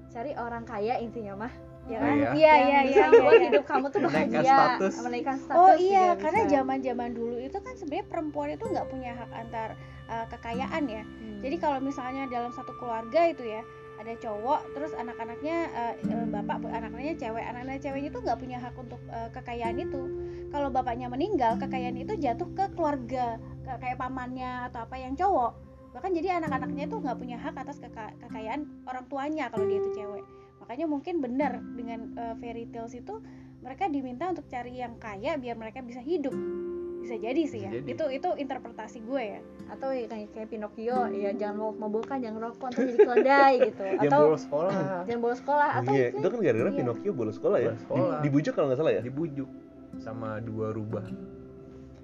[0.08, 1.54] cari orang kaya intinya mah
[1.84, 2.30] ya kan Iya.
[2.32, 3.20] Iya iya yang bisa iya.
[3.20, 3.40] iya.
[3.44, 4.94] hidup kamu tuh Menaikkan bahagia status.
[5.04, 9.32] menaikkan status Oh iya, karena zaman-zaman dulu itu kan sebenarnya perempuan itu nggak punya hak
[9.36, 9.70] antar
[10.08, 11.04] uh, kekayaan ya.
[11.04, 11.40] Hmm.
[11.44, 13.60] Jadi kalau misalnya dalam satu keluarga itu ya
[14.04, 15.94] ada cowok, terus anak-anaknya uh,
[16.28, 20.02] bapak anak-anaknya cewek, anak-anak ceweknya itu nggak punya hak untuk uh, kekayaan itu.
[20.52, 25.56] Kalau bapaknya meninggal, kekayaan itu jatuh ke keluarga, ke kayak pamannya atau apa yang cowok.
[25.96, 29.89] Bahkan jadi anak-anaknya itu nggak punya hak atas keka- kekayaan orang tuanya kalau dia itu
[29.96, 30.26] cewek.
[30.60, 33.24] Makanya mungkin benar dengan uh, fairy tales itu
[33.63, 36.36] mereka diminta untuk cari yang kaya biar mereka bisa hidup
[37.04, 37.72] bisa jadi sih Bisa ya.
[37.76, 37.88] jadi.
[37.92, 39.39] itu itu interpretasi gue ya.
[39.68, 43.84] Atau ya kayak, kayak Pinocchio ya jangan mau mabulkan jangan rokok ntar jadi keledai gitu.
[44.08, 44.74] Atau bolos sekolah.
[45.04, 46.80] Jangan bolos sekolah atau iya, itu kan gara-gara iya.
[46.80, 47.72] Pinocchio bolos sekolah ya.
[47.76, 48.18] Bolos sekolah.
[48.18, 49.02] Di- Dibujuk kalau nggak salah ya.
[49.04, 49.50] dibujuk
[50.00, 51.06] sama dua rubah.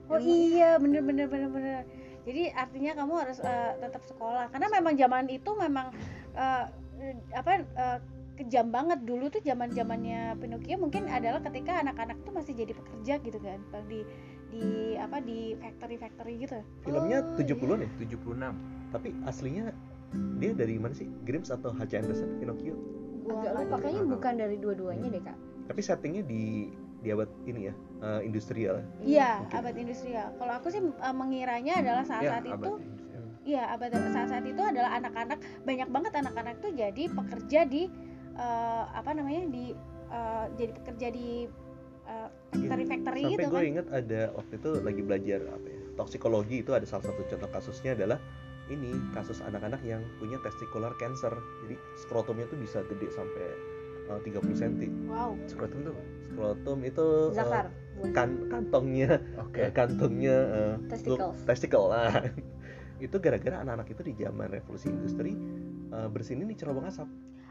[0.09, 1.81] Oh iya bener bener bener bener.
[2.25, 4.49] Jadi artinya kamu harus eh, tetap sekolah.
[4.51, 5.93] Karena memang zaman itu memang
[6.33, 6.65] eh,
[7.33, 7.97] apa eh,
[8.37, 9.05] kejam banget.
[9.05, 13.59] Dulu tuh zaman zamannya Pinocchio mungkin adalah ketika anak-anak tuh masih jadi pekerja gitu kan.
[13.85, 14.01] Di
[14.49, 19.69] di apa di factory factory gitu Filmnya Oh, 70-an ya, 76 tapi aslinya
[20.41, 21.05] dia dari mana sih?
[21.21, 22.01] Grimm's atau H.C.
[22.01, 22.73] Andersen Pinocchio?
[23.21, 25.37] Gua agak nggak lupa kayaknya bukan dari dua-duanya deh kak
[25.69, 29.55] Tapi settingnya di di abad ini ya eh, industrial Iya, Mungkin.
[29.55, 30.27] abad industrial.
[30.35, 33.23] Kalau aku sih eh, mengiranya adalah saat-saat Ya, itu abad industrial.
[33.45, 37.83] Iya, abad saat-saat itu adalah anak-anak banyak banget anak-anak tuh jadi pekerja di
[38.33, 39.65] eh, apa namanya di
[40.09, 41.45] eh, jadi pekerja di
[42.09, 43.69] eh, factory-factory sampai gitu gue kan.
[43.69, 47.93] inget ada waktu itu lagi belajar apa ya toksikologi itu ada salah satu contoh kasusnya
[47.93, 48.17] adalah
[48.67, 53.45] ini kasus anak-anak yang punya testicular cancer jadi skrotumnya tuh bisa gede sampai
[54.07, 54.73] eh, 30 cm
[55.05, 55.33] Wow.
[55.45, 55.95] Skrotum tuh.
[56.21, 59.59] skrotum itu eh, Zakar bukan kan kantongnya Oke.
[59.59, 61.37] eh, kantongnya eh, Testicles.
[61.43, 62.13] testicle lah
[62.99, 65.33] itu gara-gara anak-anak itu di zaman revolusi industri
[65.89, 67.09] eh, bersini nih cerobong asap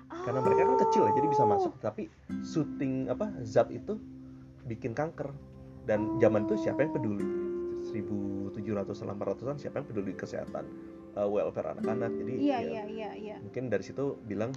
[0.09, 1.51] karena mereka kan kecil ya jadi bisa Oh.
[1.51, 2.09] masuk tapi
[2.43, 3.99] syuting apa zat itu
[4.69, 5.33] bikin kanker.
[5.83, 7.25] Dan zaman itu siapa yang peduli?
[7.89, 10.65] 1700 800-an siapa yang peduli kesehatan
[11.15, 12.13] uh, welfare anak-anak?
[12.13, 13.37] Jadi Iya, ya, iya, iya, iya.
[13.41, 14.53] mungkin dari situ bilang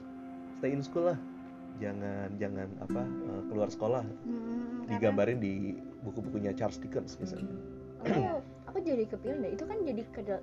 [0.58, 1.20] stay in school lah.
[1.80, 4.04] Jangan jangan apa uh, keluar sekolah.
[4.04, 5.54] Hmm, karena- digambarin di
[6.02, 7.56] buku-bukunya Charles Dickens misalnya.
[8.02, 8.20] Aku
[8.66, 9.52] aku jadi kepikiran deh.
[9.54, 10.02] Itu kan jadi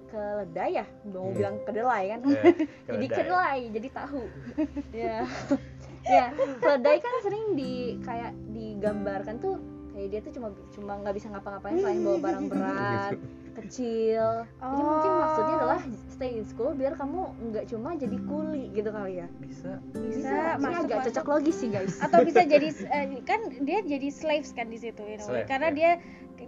[0.08, 0.86] keledai ya?
[1.04, 1.36] Mau Hmm.
[1.36, 2.20] bilang kedelai kan?
[2.24, 2.54] Eh,
[2.88, 4.22] jadi kedelai jadi tahu.
[4.96, 5.28] Ya
[6.08, 9.60] ya keledai kan sering di kayak digambarkan tuh
[9.98, 13.12] kayak dia tuh cuma cuma nggak bisa ngapa-ngapain selain bawa barang berat
[13.58, 14.46] kecil.
[14.46, 15.58] Jadi mungkin maksudnya Oh.
[15.58, 19.26] adalah stay in school biar kamu nggak cuma jadi kuli gitu kali ya.
[19.36, 19.82] Bisa.
[19.90, 21.98] Bisa, Ini masuk agak cocok logis sih guys.
[22.06, 25.18] Atau bisa jadi eh, kan dia jadi slaves kan di situ a way.
[25.18, 25.74] Slave, karena ya.
[25.74, 25.90] dia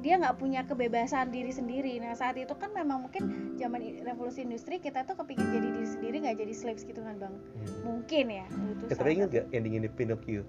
[0.00, 1.98] dia nggak punya kebebasan diri sendiri.
[1.98, 3.26] Nah saat itu kan memang mungkin
[3.58, 7.34] zaman revolusi industri kita tuh kepingin jadi diri sendiri nggak jadi slaves gitu kan bang?
[7.82, 9.36] Mungkin ya itu Ya, salah tapi inget satu.
[9.36, 10.42] gak ending ini Pinocchio?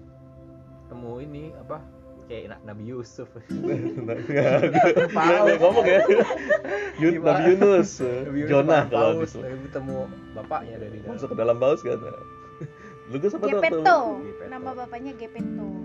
[0.86, 1.82] Temu ini apa
[2.28, 3.28] kayak Na- Nabi Yusuf.
[5.16, 6.00] Paus ngomong ya.
[7.00, 7.12] Yun?
[7.22, 7.90] Nabi Yunus.
[8.02, 9.96] Nabi Yusuf Jonah sama kalau Paus, habis tapi ketemu
[10.36, 11.14] bapaknya dari dalam.
[11.16, 11.98] Masuk ke dalam paus kan.
[13.10, 14.50] Lu gue sempat waktu Gepetto Gepetto.
[14.50, 15.82] nama bapaknya Gepetto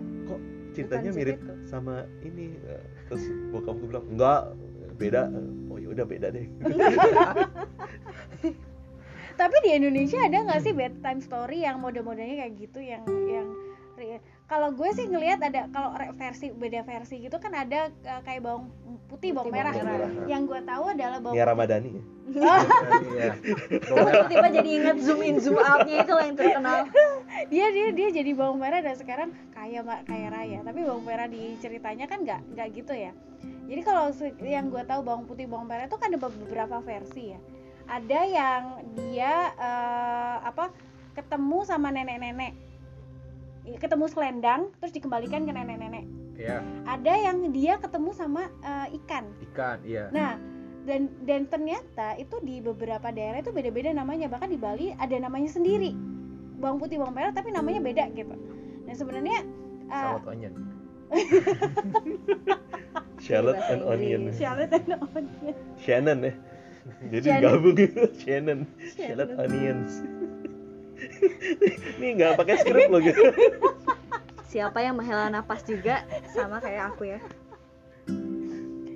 [0.77, 2.53] ceritanya Bukan mirip sama ini?
[2.53, 4.53] Eh, terus bokap gue bilang enggak
[5.01, 5.33] beda.
[5.73, 6.45] Oh ya udah beda deh.
[9.41, 13.47] Tapi di Indonesia ada nggak sih bedtime story yang mode-modenya kayak gitu yang yang
[14.47, 18.71] kalau gue sih ngelihat ada kalau versi beda versi gitu kan ada uh, kayak bawang
[19.11, 19.73] putih, bawang Putih, merah.
[19.75, 20.09] bawang merah.
[20.23, 22.03] Yang gue tahu adalah bawang Nia Ramadhani ya?
[23.07, 23.31] Iya.
[23.91, 26.79] Tiba-tiba jadi inget zoom in zoom outnya itu lah yang terkenal.
[27.51, 30.59] Dia dia dia jadi bawang merah dan sekarang kaya ma- kaya raya.
[30.63, 33.11] Tapi bawang merah di ceritanya kan nggak nggak gitu ya.
[33.67, 34.15] Jadi kalau
[34.47, 37.39] yang gue tahu bawang putih bawang merah itu kan ada beberapa versi ya.
[37.87, 38.63] Ada yang
[38.95, 40.71] dia eh, apa
[41.19, 42.55] ketemu sama nenek-nenek
[43.75, 46.05] ketemu selendang terus dikembalikan ke nenek-nenek.
[46.39, 46.63] Iya.
[46.87, 49.27] Ada yang dia ketemu sama eh, ikan.
[49.51, 50.07] Ikan iya.
[50.15, 50.39] Nah
[50.87, 54.31] dan dan ternyata itu di beberapa daerah itu beda-beda namanya.
[54.31, 55.91] Bahkan di Bali ada namanya sendiri.
[56.57, 58.33] Bawang putih bawang merah tapi namanya beda gitu.
[58.87, 59.43] Nah sebenarnya
[59.91, 60.53] uh, salad onion.
[63.17, 64.29] Shallot and onion.
[64.31, 65.55] Charlotte and onion.
[65.79, 66.33] Shannon ya
[67.11, 67.43] jadi Shannon.
[67.43, 67.75] gabung.
[67.75, 68.59] Gitu Shannon.
[68.95, 69.91] shallot onions
[71.97, 73.21] ini nggak pakai skrip loh gitu.
[74.51, 76.01] Siapa yang menghela napas juga?
[76.31, 77.19] Sama kayak aku ya.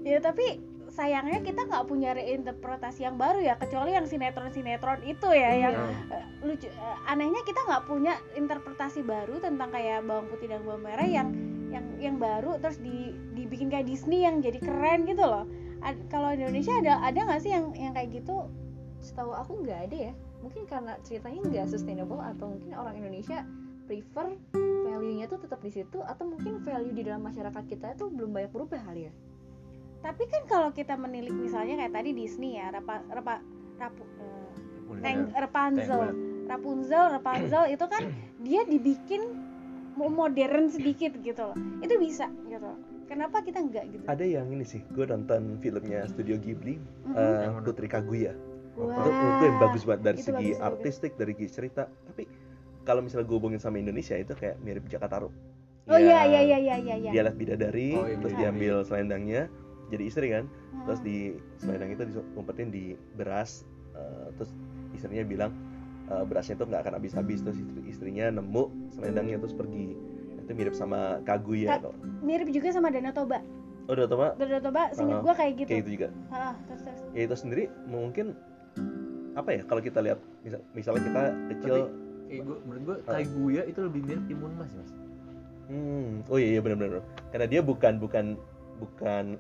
[0.02, 0.58] Ya tapi
[0.92, 5.76] sayangnya kita nggak punya reinterpretasi yang baru ya kecuali yang sinetron sinetron itu ya yang
[5.78, 6.20] Iya.
[6.20, 10.84] eh, lucu eh, anehnya kita nggak punya interpretasi baru tentang kayak bawang putih dan bawang
[10.84, 11.32] merah yang
[11.72, 15.48] yang yang baru terus di dibikin kayak Disney yang jadi keren gitu loh.
[15.80, 18.52] Ad- kalau di Indonesia ada ada nggak sih yang yang kayak gitu?
[19.00, 23.46] Setahu aku nggak ada ya mungkin karena ceritanya nggak sustainable atau mungkin orang Indonesia
[23.86, 24.34] prefer
[24.86, 28.52] value-nya tuh tetap di situ atau mungkin value di dalam masyarakat kita itu belum banyak
[28.52, 29.14] berubah kali ya?
[30.02, 33.38] Tapi kan kalau kita menilik misalnya kayak tadi Disney ya Rapa, Rapa,
[33.78, 36.02] Rapu, eh, Teng- Rapunzel.
[36.50, 38.02] Rapunzel Rapunzel itu kan
[38.42, 39.22] dia dibikin
[39.94, 41.58] mo- modern sedikit gitu loh.
[41.80, 42.74] Itu bisa gitu
[43.06, 44.04] kenapa kita enggak gitu?
[44.08, 46.80] Ada yang ini sih gue nonton filmnya Studio Ghibli
[47.12, 47.66] eh, Yang mana?
[47.68, 48.34] Putri Kaguya
[48.82, 50.68] Wah, itu gue yang bagus banget dari itu segi bagus, bagus.
[50.68, 51.84] artistik dari segi cerita.
[51.88, 52.24] Tapi
[52.82, 55.22] kalau misalnya gue hubungin sama Indonesia itu kayak mirip Jakarta.
[55.22, 55.34] Rup
[55.84, 56.42] oh iya iya.
[56.42, 57.12] iya iya iya iya.
[57.12, 58.42] Dia lihat bidadari Oh, iya, terus bidadari.
[58.42, 59.42] diambil selendangnya
[59.90, 60.46] jadi istri kan.
[60.72, 60.88] Hmm.
[60.88, 61.18] terus di
[61.58, 64.50] selendang itu diumpetin di beras eh, terus
[64.92, 65.52] istrinya bilang
[66.08, 67.42] eh, berasnya tuh nggak akan habis-habis.
[67.42, 69.94] Terus istri istrinya nemu selendangnya terus pergi.
[70.42, 73.46] Itu mirip sama Kaguya Ka- mirip juga sama Danau Toba.
[73.86, 74.32] Oh tau Pak?
[74.40, 75.70] Danau Toba singkat Ah, gua kayak gitu.
[75.70, 76.08] Kayak itu juga.
[76.30, 77.02] Ah, terus terus.
[77.12, 78.34] Ya itu sendiri mungkin
[79.32, 81.24] apa ya kalau kita lihat misal, misalnya kita
[81.56, 81.76] kecil
[82.32, 83.20] Eh, gua, menurut gua Ah.
[83.20, 84.92] Kaiguya itu lebih mirip Timun Mas, Mas.
[85.68, 87.04] Hmm, oh iya iya benar-benar.
[87.28, 88.26] Karena dia bukan bukan
[88.80, 89.36] bukan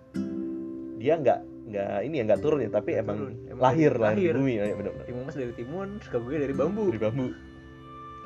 [1.00, 1.40] dia nggak
[1.72, 4.34] nggak ini ya nggak turun ya, tapi emang, turun, emang lahir lahir di lahir.
[4.36, 5.06] bumi ya benar-benar.
[5.08, 6.86] Timun Mas dari timun, Kaiguya dari bambu.
[6.92, 7.28] Dari bambu.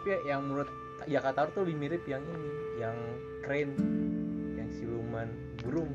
[0.01, 0.69] Tapi yang menurut
[1.05, 2.51] Jakarta tuh lebih mirip yang ini,
[2.81, 2.97] yang
[3.45, 3.73] crane,
[4.57, 5.29] yang siluman
[5.61, 5.93] burung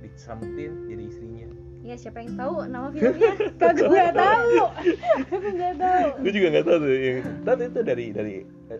[0.00, 1.48] diselametin jadi istrinya
[1.78, 3.32] Iya siapa yang tahu nama filmnya?
[3.60, 4.52] Kagak nggak tahu.
[5.24, 6.08] Aku nggak tahu.
[6.20, 8.34] gue juga nggak tahu tuh yang tapi itu dari dari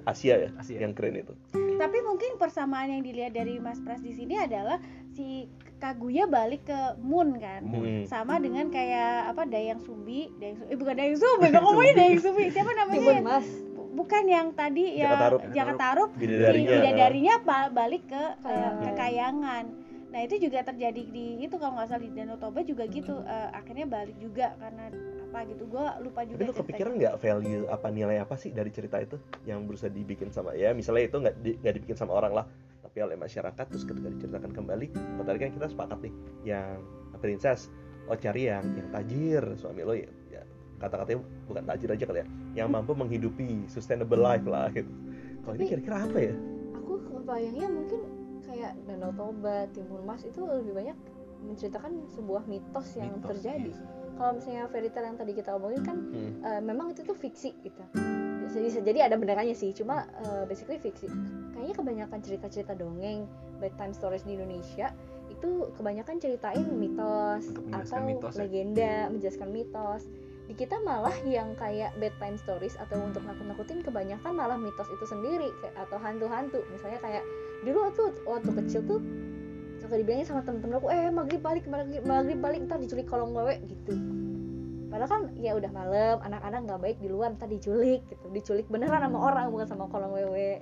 [0.05, 0.79] Asia ya Asia.
[0.79, 5.47] yang keren itu Tapi mungkin persamaan yang dilihat dari Mas Pras di sini adalah si
[5.79, 7.63] Kaguya balik ke Moon kan.
[7.63, 8.03] Hmm.
[8.05, 12.19] Sama dengan kayak apa Dayang Sumbi, Dayang Sumbi, eh, bukan Dayang Sumbi, dong ngomongnya Dayang
[12.19, 12.45] Sumbi.
[12.51, 12.99] Siapa namanya?
[12.99, 13.23] Ya?
[13.23, 13.47] Mas.
[13.47, 15.41] Bu- Bukan yang tadi ya Jaka Tarub.
[15.49, 16.11] Jaka Tarub.
[16.13, 18.83] Si bidadarinya bidadarinya ba- balik ke Kayangan.
[18.85, 19.65] kekayangan.
[20.09, 23.21] Nah itu juga terjadi di itu kalau nggak salah di Danau Toba juga gitu.
[23.23, 24.89] Eh, akhirnya balik juga karena
[25.29, 25.69] apa gitu.
[25.69, 26.41] Gue lupa juga.
[26.41, 30.33] tapi lu kepikiran nggak value apa nilai apa sih dari cerita itu yang berusaha dibikin
[30.33, 32.47] sama ya misalnya itu nggak di- dibikin sama orang lah
[32.81, 34.87] tapi oleh masyarakat terus ketika diceritakan kembali
[35.23, 36.13] tadi kan kita sepakat nih
[36.49, 36.81] yang
[37.21, 37.69] princess
[38.09, 40.43] oh cari yang yang tajir suami lo ya, ya
[40.81, 42.27] kata-katanya bukan tajir aja kali ya
[42.65, 44.89] yang mampu menghidupi sustainable life lah gitu
[45.45, 46.35] kalau ini kira-kira apa ya
[46.81, 48.01] Aku kebayangnya mungkin
[48.49, 50.97] kayak Danau Toba, Timun Mas itu lebih banyak
[51.39, 53.71] menceritakan sebuah mitos yang Mitos, terjadi.
[53.71, 53.79] yes.
[54.19, 56.33] Kalau misalnya fairy tale yang tadi kita omongin kan Hmm.
[56.43, 57.83] eh, memang itu tuh fiksi gitu.
[58.49, 61.07] Jadi bisa jadi ada benerannya sih, cuma eh, basically fiksi.
[61.55, 63.29] Kayaknya kebanyakan cerita-cerita dongeng,
[63.61, 64.91] bedtime stories di Indonesia
[65.29, 68.43] itu kebanyakan ceritain mitos atau mitos ya?
[68.43, 70.09] legenda, menjelaskan mitos.
[70.49, 75.53] Di kita malah yang kayak bedtime stories atau untuk nakut-nakutin kebanyakan malah mitos itu sendiri
[75.61, 76.65] kayak atau hantu-hantu.
[76.73, 77.23] Misalnya kayak
[77.67, 79.01] dulu tuh waktu kecil tuh
[79.79, 83.57] suka dibilangin sama temen-temen aku eh maghrib balik maghrib, maghrib balik ntar diculik kolong wewe
[83.67, 83.95] gitu.
[84.89, 88.27] Padahal kan ya udah malam anak-anak nggak baik di luar ntar diculik gitu.
[88.35, 90.61] Diculik beneran sama orang bukan sama kolong wewe.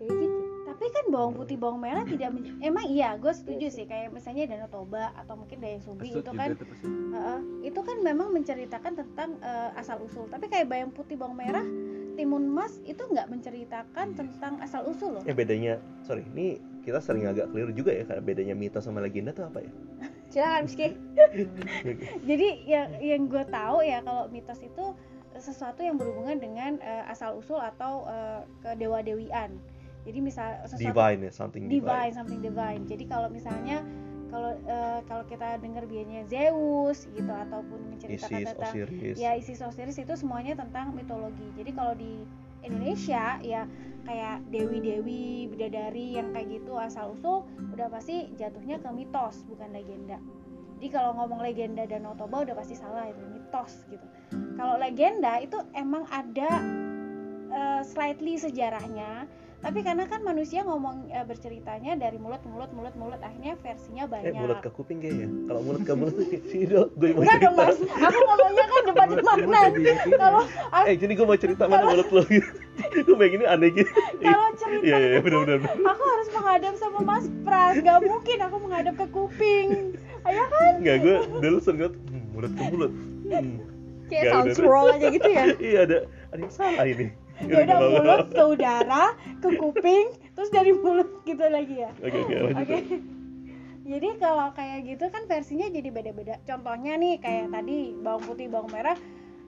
[0.00, 0.40] Kayak gitu.
[0.70, 3.84] Tapi kan bawang putih bawang merah tidak men- emang iya gue setuju sih.
[3.84, 6.50] kayak misalnya Danau Toba atau mungkin Dayang Sumbi Pesut itu kan.
[7.10, 11.66] Heeh, itu kan memang menceritakan tentang eh, asal usul tapi kayak bawang putih bawang merah
[12.20, 14.18] timun mas itu nggak menceritakan Iya.
[14.20, 15.22] tentang asal usul loh.
[15.24, 19.32] Eh bedanya sorry ini kita sering agak keliru juga ya karena bedanya mitos sama legenda
[19.32, 19.72] tuh apa ya?
[20.32, 20.86] Silakan Miski.
[22.28, 24.92] Jadi yang yang gue tahu ya kalau mitos itu
[25.40, 29.56] sesuatu yang berhubungan dengan eh, asal usul atau eh, kedewa dewian
[30.00, 32.82] jadi misal sesuatu divine ya something divine, divine something divine.
[32.88, 33.84] Jadi kalau misalnya
[34.30, 39.16] kalau eh, kalau kita dengar biasanya Zeus gitu ataupun menceritakan Isis tentang Osiris.
[39.18, 41.50] ya Isis Osiris itu semuanya tentang mitologi.
[41.58, 42.22] Jadi kalau di
[42.62, 43.66] Indonesia ya
[44.06, 50.16] kayak dewi-dewi bidadari yang kayak gitu asal usul udah pasti jatuhnya ke mitos bukan legenda.
[50.80, 54.06] Jadi kalau ngomong legenda dan Toba udah pasti salah itu mitos gitu.
[54.56, 56.50] Kalau legenda itu emang ada
[57.50, 59.28] eh, slightly sejarahnya
[59.60, 64.32] tapi karena kan manusia ngomong eh, berceritanya dari mulut mulut mulut mulut akhirnya versinya eh
[64.32, 64.40] banyak.
[64.40, 65.28] mulut ke kuping kayaknya.
[65.52, 66.14] Kalau mulut ke mulut
[66.72, 67.68] dong gue mau enggak dong cerita.
[67.68, 67.78] Mas.
[68.08, 69.60] Aku ngomongnya kan depan makna
[70.16, 70.42] kalau
[70.88, 72.50] eh jadi gue mau cerita mana mulut lo gitu
[73.04, 73.92] gue pengen ini aneh gitu.
[74.24, 77.74] Kalau cerita iya iya itu benar benar aku harus menghadap sama Mas Pras.
[77.84, 79.68] Gak mungkin aku menghadap ke kuping.
[80.24, 80.72] Ayo kan?
[80.80, 82.92] Nggak gue dulu sering liat, hmm, mulut ke mulut.
[83.28, 83.56] Hmm.
[84.10, 85.44] kayak sounds wrong aja gitu ya.
[85.70, 85.98] Iya ada
[86.32, 87.12] ada yang salah ini
[87.48, 89.04] ya udah mulut ke udara
[89.40, 92.78] ke kuping terus dari mulut gitu lagi ya oke oke lanjut Oke.
[93.90, 96.38] Jadi kalau kayak gitu kan versinya jadi beda-beda.
[96.46, 98.94] Contohnya nih kayak tadi bawang putih, bawang merah,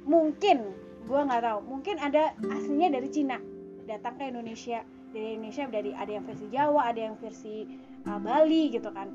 [0.02, 0.74] mungkin
[1.06, 3.38] gua nggak tahu, mungkin ada aslinya dari Cina
[3.86, 4.82] datang ke Indonesia.
[5.14, 7.70] Dari Indonesia dari ada yang versi Jawa, ada yang versi
[8.08, 9.14] uh, Bali gitu kan.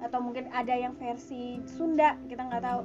[0.00, 2.82] Atau mungkin ada yang versi Sunda, kita nggak tahu.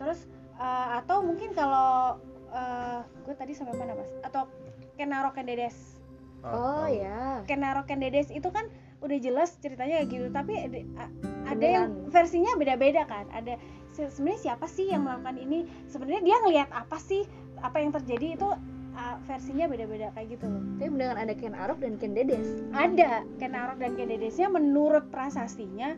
[0.00, 0.24] Terus
[0.56, 2.16] uh, atau mungkin kalau
[2.50, 4.10] uh, gue tadi sampai mana mas?
[4.22, 4.46] Atau
[4.94, 5.96] Kenaro Kendedes.
[6.40, 6.96] Oh tahu.
[6.96, 8.64] ya Kenaro Kendedes itu kan
[9.00, 11.12] udah jelas ceritanya kayak gitu tapi ada, a-
[11.48, 13.28] ada yang versinya beda-beda kan.
[13.32, 13.56] Ada
[13.92, 15.64] se- sebenarnya siapa sih yang melakukan ini?
[15.88, 17.24] Sebenarnya dia ngelihat apa sih?
[17.60, 18.48] Apa yang terjadi itu
[18.96, 20.62] uh, versinya beda-beda kayak gitu loh.
[20.80, 23.24] Tapi beneran ada Ken Arok dan Ken Dedes ada.
[23.36, 25.96] Ken Arok dan Ken Dedesnya menurut prasastinya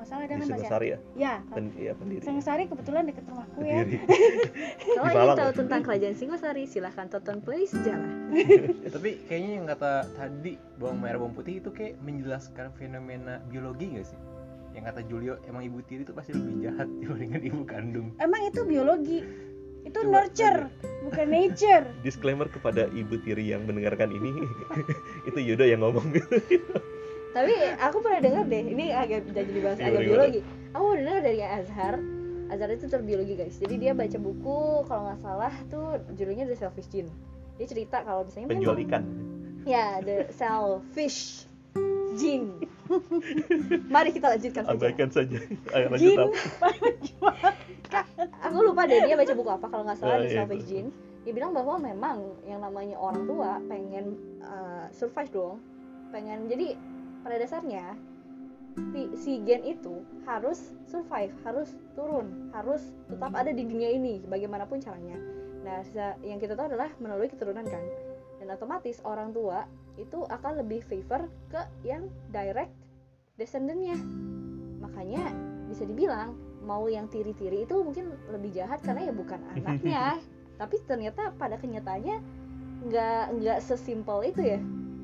[0.00, 0.98] nggak salah ada di kan mas Singosari ya?
[1.12, 1.34] Ya.
[1.52, 2.24] Pen, iya pendiri.
[2.24, 3.84] Singosari kebetulan deket rumahku ya
[4.96, 8.12] kalau ingin tahu tentang kerajaan Singosari silahkan tonton play sejarah.
[8.32, 14.00] Ya, tapi kayaknya yang kata tadi bawang merah bawang putih itu kayak menjelaskan fenomena biologi
[14.00, 14.18] gak sih?
[14.72, 18.08] Yang kata Julio emang ibu tiri itu pasti lebih jahat dibandingkan ibu kandung.
[18.16, 19.20] Emang itu biologi.
[19.84, 20.72] Itu Coba nurture
[21.04, 21.84] bukan nature.
[22.00, 24.48] Disclaimer kepada ibu tiri yang mendengarkan ini.
[25.28, 26.08] Itu Yudo yang ngomong
[27.30, 30.08] tapi aku pernah dengar deh ini agak jadi bahas Gimana, agak gimana?
[30.10, 30.40] biologi.
[30.70, 31.94] Aku pernah dengar dari Azhar.
[32.50, 33.56] Azhar itu tutor biologi guys.
[33.58, 37.10] Jadi dia baca buku kalau nggak salah tuh judulnya The Selfish Gene.
[37.58, 39.02] Dia cerita kalau misalnya penjual ikan.
[39.62, 41.46] Ya The Selfish
[42.18, 42.66] Gene.
[43.86, 44.74] Mari kita lanjutkan saja.
[44.74, 45.38] Abaikan saja.
[45.70, 46.34] Ayo lanjut
[48.40, 50.66] aku lupa deh dia baca buku apa kalau nggak salah Ah, The iya, Selfish.
[50.66, 50.90] Gene.
[51.22, 55.62] Dia bilang bahwa memang yang namanya orang tua pengen uh, survive dong.
[56.10, 56.74] Pengen jadi
[57.20, 57.96] pada dasarnya
[58.92, 62.80] si, si gen itu harus survive harus turun harus
[63.10, 65.18] tetap ada di dunia ini bagaimanapun caranya.
[65.66, 65.84] Nah
[66.24, 67.84] yang kita tahu adalah melalui keturunan kan.
[68.40, 69.68] Dan otomatis orang tua
[70.00, 72.72] itu akan lebih favor ke yang direct
[73.36, 73.98] descendantnya.
[74.80, 75.28] Makanya
[75.68, 76.32] bisa dibilang
[76.64, 80.16] mau yang tiri-tiri itu mungkin lebih jahat karena ya bukan anaknya.
[80.56, 82.16] Tapi ternyata pada kenyataannya
[82.80, 84.60] nggak nggak sesimpel itu ya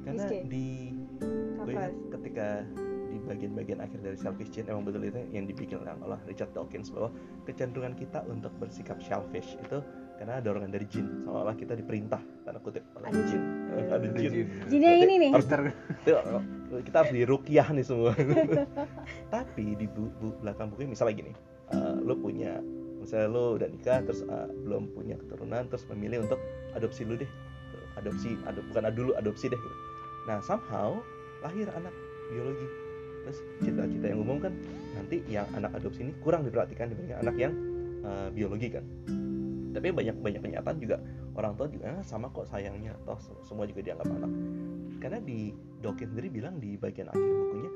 [0.07, 0.86] karena di
[1.67, 2.47] gue ingat ketika
[3.11, 7.11] di bagian-bagian akhir dari selfish gene emang betul itu yang dibikin oleh Richard Dawkins bahwa
[7.43, 9.83] kecenderungan kita untuk bersikap selfish itu
[10.17, 11.29] karena dorongan dari jin.
[11.29, 13.43] Seolah-olah kita diperintah tanda kutip oleh Ada jin.
[13.77, 14.47] Ada jin.
[14.65, 15.31] Jadi yang ini nih.
[15.37, 16.13] harus itu,
[16.89, 18.13] kita harus dirukiah nih semua.
[19.35, 21.33] Tapi di bu, bu- belakang bukunya misalnya gini
[21.73, 22.59] eh, lo punya
[22.97, 26.41] misalnya lo udah nikah terus eh, belum punya keturunan terus memilih untuk
[26.73, 27.29] adopsi lu deh.
[27.97, 29.57] Adopsi ado, bukan adu dulu adopsi deh.
[29.61, 29.79] Gitu.
[30.27, 30.99] nah somehow
[31.43, 31.93] lahir anak
[32.29, 32.67] biologi.
[33.27, 34.55] Terus cita-cita yang umum kan
[34.95, 37.53] nanti yang anak adopsi ini kurang diperhatikan dibanding anak yang
[38.07, 38.85] eh, biologi kan.
[39.77, 40.97] Tapi banyak banyak kenyataan juga.
[41.37, 44.33] Orang tua juga "Ah, sama kok sayangnya toh se- semua juga dianggap anak.
[45.03, 45.53] Karena di
[45.85, 47.71] Dawkins sendiri bilang di bagian akhir bukunya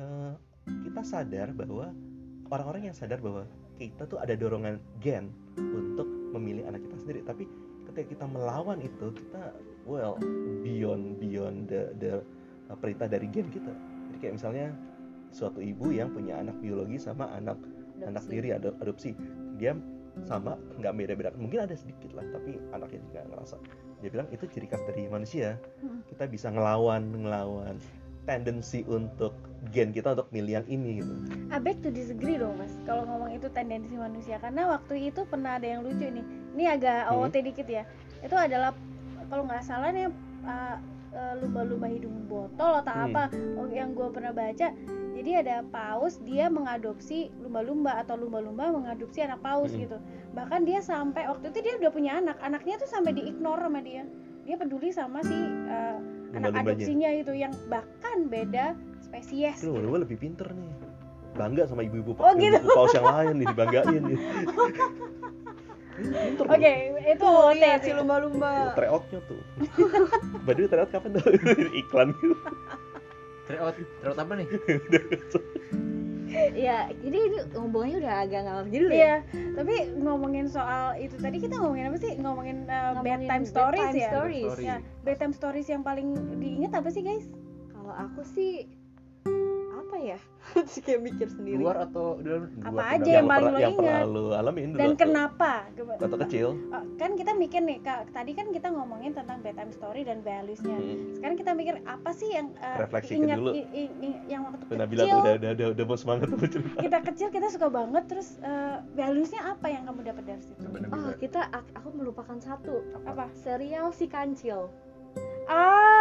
[0.00, 0.32] eh,
[0.88, 1.92] kita sadar bahwa
[2.48, 3.44] orang-orang yang sadar bahwa
[3.76, 7.20] kita tuh ada dorongan gen untuk memilih anak kita sendiri.
[7.26, 7.44] Tapi
[7.90, 9.52] ketika kita melawan itu kita
[9.84, 10.16] well
[10.64, 12.22] beyond beyond the the uh,
[12.70, 13.72] perintah dari gen kita.
[14.10, 14.66] Jadi kayak misalnya
[15.28, 17.58] suatu ibu yang punya anak biologi sama anak
[18.00, 18.32] anak Adopsi.
[18.32, 19.10] tiri ado- adopsi.
[19.56, 19.76] Dia
[20.22, 21.30] sama nggak beda-beda.
[21.34, 23.56] Mungkin ada sedikit lah tapi anaknya juga ngerasa.
[24.00, 25.58] Dia bilang itu ciri khas dari manusia.
[25.80, 26.00] Hmm.
[26.06, 27.76] kita bisa ngelawan ngelawan
[28.24, 29.36] tendensi untuk
[29.68, 31.12] gen kita untuk milih yang ini gitu.
[31.50, 32.72] I beg to disagree dong mas.
[32.82, 34.38] Kalau ngomong itu tendensi manusia.
[34.38, 36.24] Karena waktu itu pernah ada yang lucu nih.
[36.54, 37.20] Ini agak Hmm.
[37.20, 37.84] OOT dikit ya.
[38.20, 38.72] Itu adalah
[39.26, 40.08] kalau nggak salah nih
[40.42, 40.76] uh,
[41.36, 43.06] lumba-lumba hidung botol atau Hmm.
[43.08, 43.24] apa
[43.54, 44.68] oh, yang gue pernah baca
[45.14, 49.80] jadi ada paus dia mengadopsi lumba-lumba atau lumba-lumba mengadopsi anak paus Hmm.
[49.80, 49.96] gitu
[50.32, 54.02] bahkan dia sampai waktu itu dia udah punya anak anaknya tuh sampai diignore sama dia
[54.42, 55.96] dia peduli sama si uh,
[56.34, 56.74] anak Lumba-lumbanya.
[56.74, 58.66] adopsinya itu yang bahkan beda
[59.00, 60.72] spesies Itu lumba lebih pinter nih
[61.32, 62.58] bangga sama ibu-ibu Oh, gitu.
[62.68, 64.18] paus yang lain nih dibanggain nih
[66.50, 66.72] Oke,
[67.06, 67.78] itu sih.
[67.86, 69.38] si lumba-lumba tryoutnya tuh
[70.46, 71.24] way tryout kapan tuh
[71.80, 72.36] iklan gitu
[73.46, 74.48] tryout tryout apa nih
[76.66, 79.14] ya jadi ini hubungannya udah agak ngalor gitu ya Iya,
[79.54, 82.18] tapi ngomongin soal itu tadi kita ngomongin apa sih?
[82.18, 84.08] Ngomongin, uh, Ngomongin bedtime stories bedtime ya.
[84.10, 84.52] stories.
[84.58, 84.76] Ya,
[85.06, 87.30] bedtime stories yang paling diingat apa sih, guys?
[87.84, 88.64] kalau aku sih
[89.94, 90.18] apa ya
[90.54, 94.02] Terus kayak mikir sendiri luar atau dalam Apa luar aja yang paling lo yang ingat.
[94.04, 95.52] lo alamin dulu Dan waktu- kenapa?
[95.72, 100.02] Waktu kecil Uh, kan kita mikir nih, Kak, tadi kan kita ngomongin tentang bedtime story
[100.02, 100.74] dan values-nya.
[100.74, 101.14] Hmm.
[101.14, 103.50] Sekarang kita mikir apa sih yang uh, Refleksi ingat dulu.
[103.52, 106.76] i- i- i- yang waktu tuh kecil udah, udah, udah, udah mau semangat tuh cerita
[106.76, 110.60] kita kecil kita suka banget terus uh, values-nya apa yang kamu dapat dari situ?
[110.90, 113.30] Oh kita ak- aku melupakan satu Apa?
[113.32, 114.66] serial si kancil
[115.46, 115.93] Oh,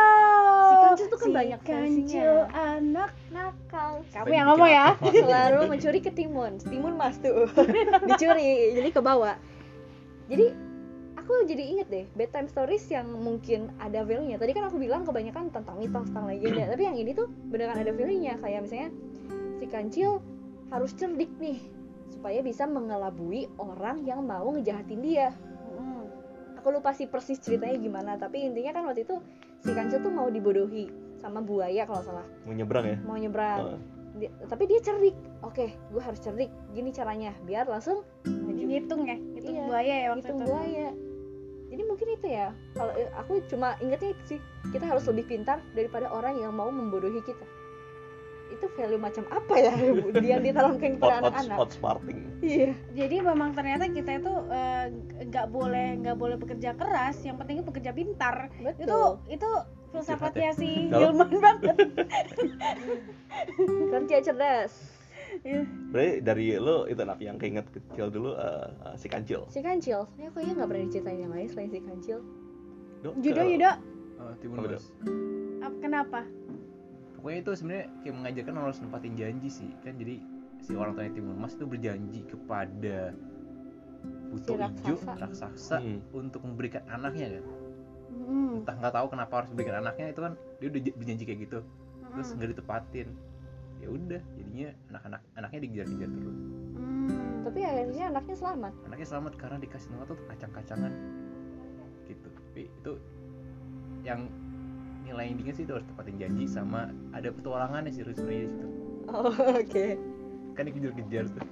[0.98, 2.64] Si kancil tuh kan si banyak kancil versinya.
[2.78, 3.94] anak nakal.
[4.14, 4.88] Kamu yang ngomong ya.
[5.02, 6.62] selalu mencuri ke timun.
[6.62, 7.50] Timun mas tuh.
[8.10, 9.36] Dicuri jadi ke bawah
[10.32, 10.56] jadi
[11.20, 15.04] aku jadi inget deh bedtime stories yang mungkin ada value nya tadi kan aku bilang
[15.04, 16.68] kebanyakan tentang mitos tentang legenda.
[16.72, 18.90] Tapi yang ini tuh beneran ada value nya kayak misalnya
[19.60, 20.24] si kancil
[20.72, 21.60] harus cerdik nih
[22.12, 25.30] supaya bisa mengelabui orang yang mau ngejahatin dia.
[25.74, 26.08] Hmm.
[26.58, 29.20] aku lupa sih persis ceritanya gimana tapi intinya kan waktu itu
[29.64, 32.28] si kancil tuh mau dibodohi sama buaya kalau salah.
[32.44, 32.98] Mau nyebrang ya?
[33.02, 33.60] Mau nyebrang.
[33.64, 33.80] Heeh.
[34.14, 35.16] Di- tapi dia cerdik.
[35.42, 36.52] Oke gue harus cerdik.
[36.72, 40.48] Gini caranya biar langsung ngitung ya ngitung Iya, buaya ya waktu hitung itu.
[40.48, 40.88] buaya.
[41.74, 42.48] Jadi mungkin itu ya.
[42.76, 44.40] Kalau eh, aku cuma ingetnya itu sih.
[44.70, 47.46] Kita harus lebih pintar daripada orang yang mau membodohi kita
[48.54, 49.74] itu value macam apa ya
[50.32, 51.56] yang ditanamkan kepada anak-anak.
[51.58, 52.72] outsmarting iya.
[52.94, 54.86] Jadi memang ternyata kita itu eh,
[55.26, 58.48] nggak boleh nggak boleh bekerja keras yang penting bekerja pintar.
[58.54, 59.10] Itu betul.
[59.28, 59.50] itu
[59.90, 61.76] filsafatnya si Kalau- Hilman banget.
[63.94, 64.74] Kerja cerdas.
[65.42, 65.66] Iya.
[65.90, 69.50] berarti dari lo itu nak yang keinget kecil dulu eh, eh, si kancil.
[69.50, 70.06] Si kancil.
[70.16, 72.22] Ya kayaknya nggak pernah diceritain yang lain selain si kancil?
[73.02, 73.72] Judo Yudo
[74.16, 74.88] Oh, Timun Mas.
[75.82, 76.24] kenapa
[77.24, 80.20] pokoknya itu sebenarnya kayak mengajarkan harus nempatin janji sih kan jadi
[80.60, 83.16] si orang tuanya Timun Mas itu berjanji kepada
[84.28, 85.14] Buto Si Ijo raksasa.
[85.16, 86.00] raksasa Hmm.
[86.12, 87.46] untuk memberikan anaknya kan
[88.14, 88.60] Hmm.
[88.60, 91.60] entah nggak tahu kenapa harus memberikan anaknya itu kan dia udah berjanji kayak gitu
[92.12, 92.36] terus Hmm.
[92.36, 93.08] nggak ditepatin
[93.80, 96.38] ya udah jadinya anak-anak anaknya dikejar-kejar terus
[96.76, 97.40] Hmm.
[97.44, 100.92] tapi akhirnya anaknya selamat anaknya selamat karena dikasih nama tuh kacang-kacangan
[102.04, 102.92] gitu tapi itu
[104.04, 104.28] yang
[105.04, 108.68] nilai yang diingat sih itu harus tepatin janji sama ada petualangannya sih sebenarnya di situ.
[109.12, 109.32] Oh
[109.62, 109.86] oke.
[110.56, 111.46] Kan dikejar-kejar tuh.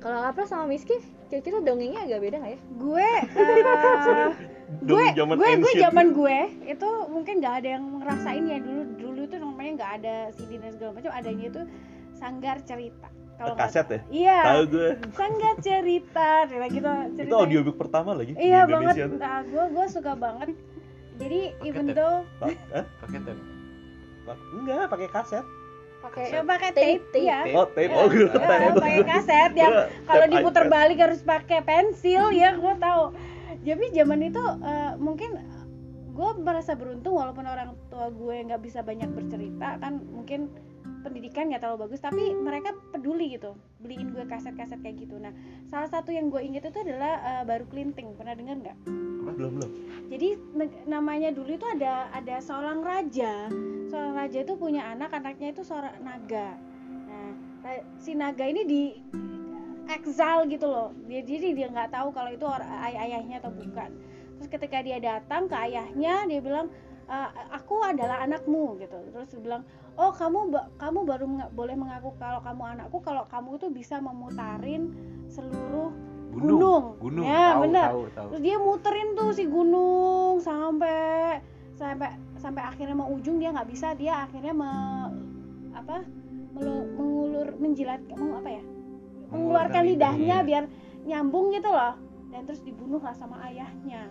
[0.00, 1.00] Kalau Lapra sama Miski
[1.32, 2.60] kira-kira dongengnya agak beda nggak ya?
[2.76, 3.08] Gue
[3.40, 4.28] eh,
[4.84, 6.18] gue zaman gue gue zaman gitu.
[6.20, 6.38] gue
[6.68, 8.58] itu mungkin nggak ada yang ngerasain ya.
[8.60, 11.62] Dulu dulu itu namanya nggak ada CD dan segala macam adanya itu
[12.16, 13.08] sanggar cerita.
[13.34, 14.00] Kalau nggak kaset ya?
[14.12, 14.38] Iya.
[14.44, 14.88] Tahu gue.
[15.16, 16.28] Sanggar cerita.
[16.46, 18.94] Kayak gitu cerita itu audiobook pertama lagi iya di banget.
[19.08, 19.18] tuh.
[19.18, 20.48] nah, gue gue suka banget
[21.14, 21.94] jadi Paket even ya?
[21.94, 22.48] though Pak,
[22.78, 22.84] eh?
[23.00, 23.36] paketan
[24.56, 25.46] enggak pakai kaset.
[26.04, 27.24] Pakai ya pakai Tape, tape, tape.
[27.24, 27.88] ya oh tape.
[27.88, 32.28] Ya, oh gue ya, pakai kaset yang Gua kalau tape diputar balik harus pakai pensil
[32.32, 33.04] ya gue tahu.
[33.64, 35.30] Jadi zaman itu eh, mungkin
[36.14, 40.46] gue merasa beruntung walaupun orang tua gue nggak bisa banyak bercerita kan mungkin
[41.04, 43.52] pendidikan nggak terlalu bagus tapi mereka peduli gitu
[43.84, 45.20] beliin gue kaset-kaset kayak gitu.
[45.20, 45.36] Nah
[45.68, 48.76] salah satu yang gue inget itu adalah eh, baru kelinting pernah dengar nggak?
[49.36, 49.70] Belum belum.
[50.08, 50.28] Jadi
[50.88, 53.52] namanya dulu itu ada ada seorang raja.
[53.92, 56.56] Seorang raja itu punya anak anaknya itu seorang naga.
[57.08, 57.30] Nah
[58.00, 58.82] si naga ini di
[59.92, 60.96] exile gitu loh.
[61.04, 63.92] Dia jadi dia nggak tahu kalau itu or- ay- ayahnya atau bukan.
[64.40, 66.72] Terus ketika dia datang ke ayahnya dia bilang
[67.04, 68.96] "Eh, aku adalah anakmu gitu.
[69.12, 69.62] Terus dia bilang
[69.94, 74.00] oh kamu ba- kamu baru menga- boleh mengaku kalau kamu anakku kalau kamu tuh bisa
[74.00, 74.90] memutarin
[75.28, 75.92] seluruh
[76.34, 76.98] Gunung.
[76.98, 77.22] gunung.
[77.22, 77.88] Ya, tahu benar.
[78.10, 81.38] terus dia muterin tuh si gunung sampai
[81.78, 82.10] sampai
[82.42, 83.94] sampai akhirnya mau ujung dia nggak bisa.
[83.94, 84.70] Dia akhirnya me,
[85.70, 86.02] apa
[86.54, 88.64] mengulur menjilat meng, apa ya?
[89.30, 90.36] Mengeluarkan lidahnya.
[90.42, 90.64] biar
[91.06, 91.94] nyambung gitu loh.
[92.34, 94.10] Dan terus dibunuh lah sama ayahnya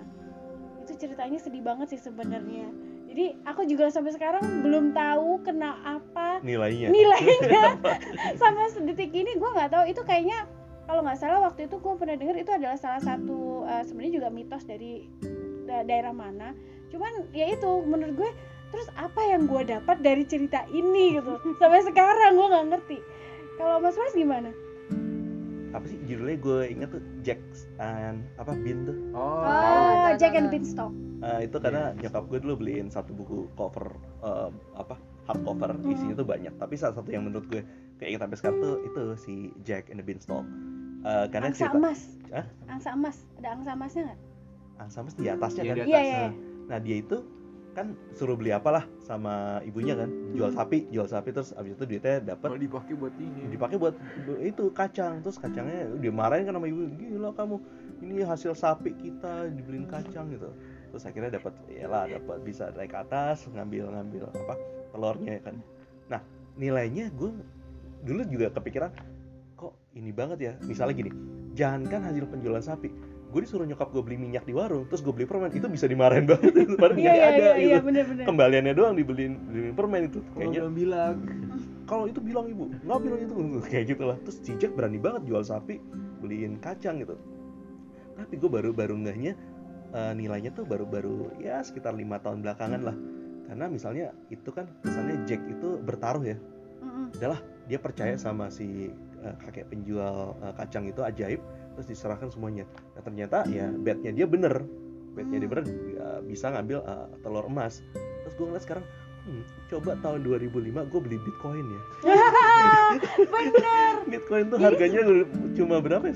[0.83, 2.67] itu ceritanya sedih banget sih sebenarnya.
[3.07, 6.89] Jadi aku juga sampai sekarang belum tahu kena apa nilainya.
[6.91, 7.79] nilainya.
[8.41, 9.83] Sampai sedetik ini gue nggak tahu.
[9.85, 10.49] Itu kayaknya
[10.89, 14.27] kalau nggak salah waktu itu gue pernah dengar itu adalah salah satu eh, sebenarnya juga
[14.33, 15.07] mitos dari
[15.69, 16.57] da- daerah mana.
[16.89, 18.31] Cuman ya itu menurut gue
[18.73, 21.37] terus apa yang gue dapat dari cerita ini gitu.
[21.61, 22.97] Sampai sekarang gue nggak ngerti.
[23.61, 24.49] Kalau mas mas gimana
[25.73, 26.37] apa sih judulnya?
[26.37, 27.41] Gue inget tuh Jack
[27.77, 28.95] and apa Bean tuh.
[29.11, 30.47] Oh, oh Jack and.
[30.47, 30.93] Beanstalk.
[31.19, 34.95] Eh, itu karena nyokap gue dulu beliin satu buku cover eh, apa
[35.25, 35.89] hardcover Hmm.
[35.89, 36.53] isinya tuh banyak.
[36.55, 37.63] Tapi salah satu yang menurut gue
[37.97, 40.45] kayak inget sampai sekarang tuh itu si Jack and the Beanstalk.
[41.03, 41.99] Eh, karena angsa cerita emas.
[42.29, 42.45] Hah?
[42.67, 43.17] angsa emas.
[43.37, 44.19] Ada angsa emasnya nggak?
[44.73, 45.77] Angsa mas di atasnya Iya, kan?
[45.77, 46.07] di iya atas.
[46.07, 46.23] iya.
[46.63, 47.17] Nah dia itu
[47.73, 50.57] kan suruh beli apalah sama ibunya kan jual Hmm.
[50.63, 53.51] sapi jual sapi terus abis itu duitnya dapat kalau dipakai buat ini.
[53.51, 53.95] Dipakai buat
[54.39, 55.19] itu kacang.
[55.19, 57.55] Terus kacangnya dia marahin kan sama ibu gila kamu
[57.99, 60.49] ini hasil sapi kita dibeliin kacang gitu.
[60.95, 64.55] Terus akhirnya dapat lah dapat bisa naik ke atas ngambil ngambil apa
[64.95, 65.55] telurnya kan.
[66.07, 66.21] Nah
[66.55, 67.31] nilainya gue
[68.07, 68.91] dulu juga kepikiran
[69.59, 70.53] kok ini banget ya?
[70.63, 71.11] Misalnya gini
[71.53, 75.25] jangankan hasil penjualan sapi gue disuruh nyokap gue beli minyak di warung terus gue beli
[75.25, 76.53] permen itu bisa dimarahin banget.
[76.77, 77.65] Padahal iya minyaknya iya ada iya gitu.
[77.65, 78.25] iya bener bener.
[78.29, 80.59] Kembaliannya doang dibeliin dibeliin permen itu kalau kayaknya.
[80.61, 81.15] bilang bilang.
[81.83, 83.33] Kalau itu bilang ibu nggak bilang itu.
[83.73, 84.17] Kayak gitulah.
[84.21, 85.81] Terus si Jack berani banget jual sapi
[86.21, 87.17] beliin kacang gitu.
[88.13, 89.33] Tapi gue baru baru ngehnya
[89.97, 92.95] eh, nilainya tuh baru baru ya sekitar lima tahun belakangan lah.
[93.49, 96.37] Karena misalnya itu kan kesannya Jack itu bertaruh ya.
[96.83, 97.15] Mm-mm.
[97.63, 98.91] dia percaya sama si
[99.23, 101.41] eh, kakek penjual eh, kacang itu ajaib
[101.75, 102.65] terus diserahkan semuanya.
[102.95, 104.63] Nah ternyata ya betnya dia bener.
[105.13, 107.81] Betnya dia bener ya, bisa ngambil eh, telur emas.
[108.25, 108.85] Terus gue ngeliat sekarang
[109.29, 111.81] hmm, coba tahun 2005 gue beli bitcoin ya.
[113.33, 113.93] Bener.
[114.05, 115.01] Bitcoin tuh harganya
[115.57, 116.15] cuma berapa ya?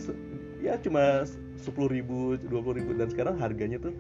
[0.61, 1.25] Ya cuma
[1.57, 2.93] sepuluh ribu dua ribu.
[2.93, 3.93] Dan sekarang harganya tuh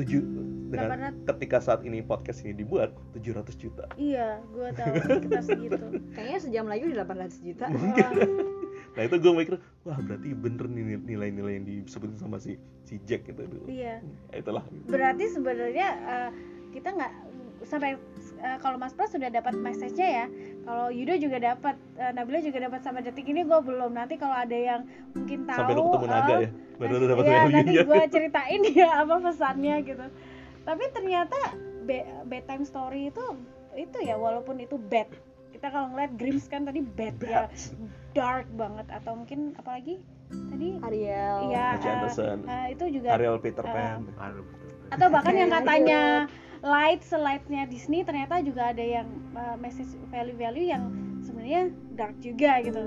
[0.00, 0.22] tujuh
[0.70, 3.84] dengan 800 ketika saat ini podcast ini dibuat 700 juta.
[3.98, 4.94] Iya gue tahu.
[5.18, 5.84] Sekitar segitu.
[6.16, 7.66] Kayaknya sejam lagi udah 800 juta.
[7.68, 8.58] Wah.
[8.90, 13.22] Nah itu gue mikir wah berarti bener nih nilai-nilai yang disebutin sama si si Jack
[13.24, 14.02] itu dulu iya.
[14.30, 14.66] Ya, itulah.
[14.86, 16.30] Berarti sebenarnya eh,
[16.70, 17.12] kita nggak
[17.60, 17.94] sampai
[18.40, 20.26] eh, kalau Mas Pras sudah dapat message-nya ya
[20.66, 23.94] kalau Yudo juga dapat eh, Nabila juga dapat sampai detik ini gue belum.
[23.94, 24.82] Nanti kalau ada yang
[25.14, 28.60] mungkin tahu sampai lu ketemu naga eh, ya baru nanti- dapat ya, nanti gue ceritain
[28.82, 30.04] ya apa pesannya gitu.
[30.66, 31.38] Tapi ternyata
[31.86, 33.22] be- bedtime story itu
[33.78, 35.06] itu ya walaupun itu bad
[35.60, 37.44] kita kalau ngeliat Grims kan tadi bad, ya
[38.16, 38.88] dark banget.
[38.88, 40.00] Atau mungkin apalagi
[40.32, 40.80] tadi?
[40.80, 41.52] Ariel.
[41.52, 41.84] H.
[41.84, 44.08] eh, Anderson eh, itu juga Ariel Peter eh, Pan.
[44.88, 46.24] atau bahkan yang katanya
[46.64, 49.04] light slide-nya Disney ternyata juga ada yang
[49.36, 50.88] uh, message value-value yang
[51.20, 52.80] sebenarnya dark juga gitu.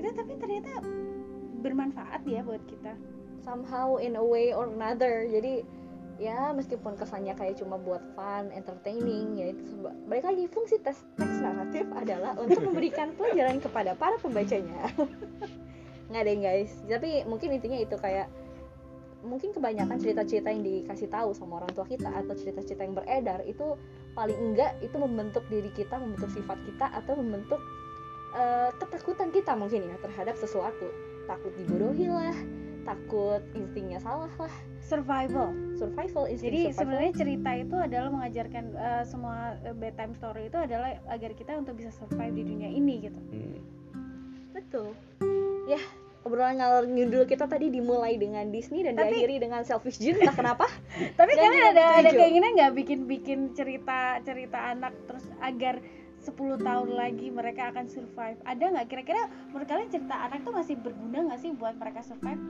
[0.00, 0.80] Itu tapi ternyata
[1.60, 2.96] bermanfaat ya buat kita.
[3.44, 5.28] Somehow in a way or another.
[5.28, 5.60] Jadi
[6.16, 11.02] ya meskipun kesannya kayak cuma buat fun entertaining ya itu seba- balik lagi fungsi tes
[11.18, 14.90] teks naratif adalah untuk memberikan pelajaran kepada para pembacanya.
[16.10, 16.72] Nggak deh guys.
[16.86, 18.30] Tapi mungkin intinya itu kayak
[19.24, 23.74] mungkin kebanyakan cerita-cerita yang dikasih tahu sama orang tua kita atau cerita-cerita yang beredar itu
[24.12, 27.58] paling enggak itu membentuk diri kita membentuk sifat kita atau membentuk
[28.36, 30.86] eh, ketakutan kita mungkin ya terhadap sesuatu.
[31.24, 32.36] Takut dibodohi lah
[32.84, 34.54] takut instingnya salah lah
[34.84, 36.78] survival survival insting jadi survival.
[36.78, 41.74] sebenarnya cerita itu adalah mengajarkan eh, semua eh, bedtime story itu adalah agar kita untuk
[41.78, 43.20] bisa survive di dunia ini gitu.
[43.20, 43.58] Hmm.
[44.54, 44.88] betul.
[45.66, 45.80] Ya
[46.24, 50.32] obrolan ngalor ngidul kita tadi dimulai dengan Disney dan Tapi- diakhiri dengan selfish gene entah
[50.32, 50.64] kenapa.
[51.20, 55.78] Tapi kalian ada ada keinginan nggak bikin bikin cerita cerita anak terus agar
[56.24, 56.32] 10
[56.64, 58.40] tahun lagi mereka akan survive?
[58.48, 58.86] Ada nggak?
[58.88, 62.40] Kira-kira menurut kalian cerita anak tuh masih berguna nggak sih buat mereka survive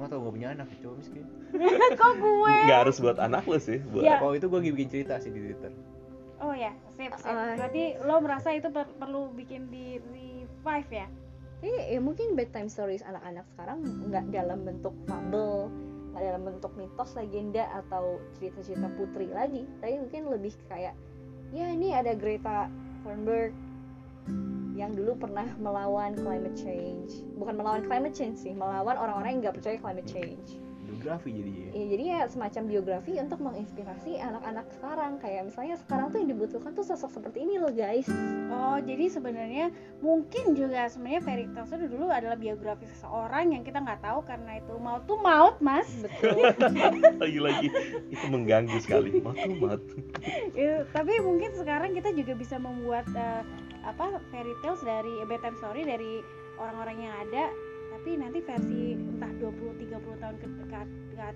[0.00, 1.24] nggak tahu gue punya anak cowok miskin.
[2.00, 4.16] kok gue nggak harus buat anak lo sih buat Ya.
[4.16, 5.72] Kalau itu gue lagi bikin cerita sih di Twitter.
[6.40, 11.08] oh ya sip sip Uh, berarti lo merasa itu per- perlu bikin di revive ya
[11.60, 15.68] Eh, ya mungkin bedtime stories anak-anak sekarang nggak dalam bentuk fable,
[16.10, 20.96] nggak dalam bentuk mitos, legenda atau cerita-cerita putri lagi, tapi mungkin lebih kayak
[21.52, 22.72] ya ini ada Greta
[23.04, 23.52] Thunberg
[24.80, 29.56] yang dulu pernah melawan climate change, bukan melawan climate change sih, melawan orang-orang yang nggak
[29.60, 30.56] percaya climate change.
[30.90, 31.68] Biografi jadinya.
[31.70, 36.72] Ya, jadi ya semacam biografi untuk menginspirasi anak-anak sekarang, kayak misalnya sekarang tuh yang dibutuhkan
[36.74, 38.10] tuh sosok seperti ini loh guys.
[38.50, 39.70] Oh, jadi sebenarnya
[40.02, 44.58] mungkin juga sebenarnya fairy tales itu dulu adalah biografi seseorang yang kita nggak tahu karena
[44.58, 45.86] itu maut tuh maut, Mas.
[46.02, 46.42] Betul.
[47.22, 47.68] lagi-lagi
[48.10, 49.82] itu mengganggu sekali matu mat
[50.58, 53.42] Ya, tapi mungkin sekarang kita juga bisa membuat eh,
[53.84, 56.20] apa fairy tales dari eh, bedtime story dari
[56.60, 57.44] orang-orang yang ada,
[57.96, 60.80] tapi nanti versi entah 20 30 tahun ke ke,
[61.16, 61.26] ke,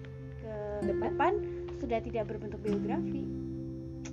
[0.44, 0.52] ke
[0.84, 1.10] Depan?
[1.16, 1.32] depan
[1.80, 3.24] sudah tidak berbentuk biografi.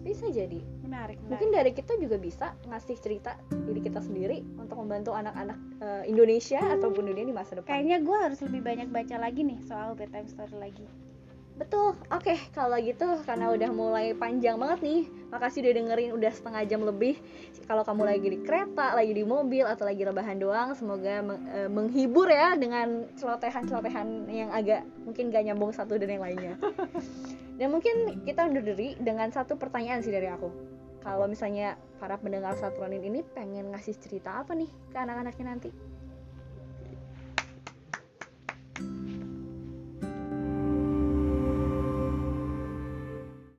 [0.01, 0.59] Bisa jadi.
[0.81, 1.29] Menarik, menarik.
[1.29, 6.59] mungkin dari kita juga bisa ngasih cerita diri kita sendiri untuk membantu anak-anak eh, Indonesia
[6.59, 7.69] ataupun dunia di masa depan.
[7.69, 10.85] kayaknya gue harus lebih banyak baca lagi nih soal bedtime story lagi.
[11.61, 11.93] Betul.
[12.09, 16.81] Oke, kalau gitu karena udah mulai panjang banget nih, makasih udah dengerin udah setengah jam
[16.81, 17.21] lebih.
[17.69, 21.69] Kalau kamu lagi di kereta, lagi di mobil atau lagi rebahan doang, semoga meng- eh,
[21.69, 26.57] menghibur ya dengan celotehan-celotehan yang agak mungkin gak nyambung satu dan yang lainnya.
[27.61, 30.49] Dan mungkin kita undur diri dengan satu pertanyaan sih dari aku.
[31.05, 35.69] Kalau misalnya para pendengar Satronin ini pengen ngasih cerita apa nih ke anak-anaknya nanti?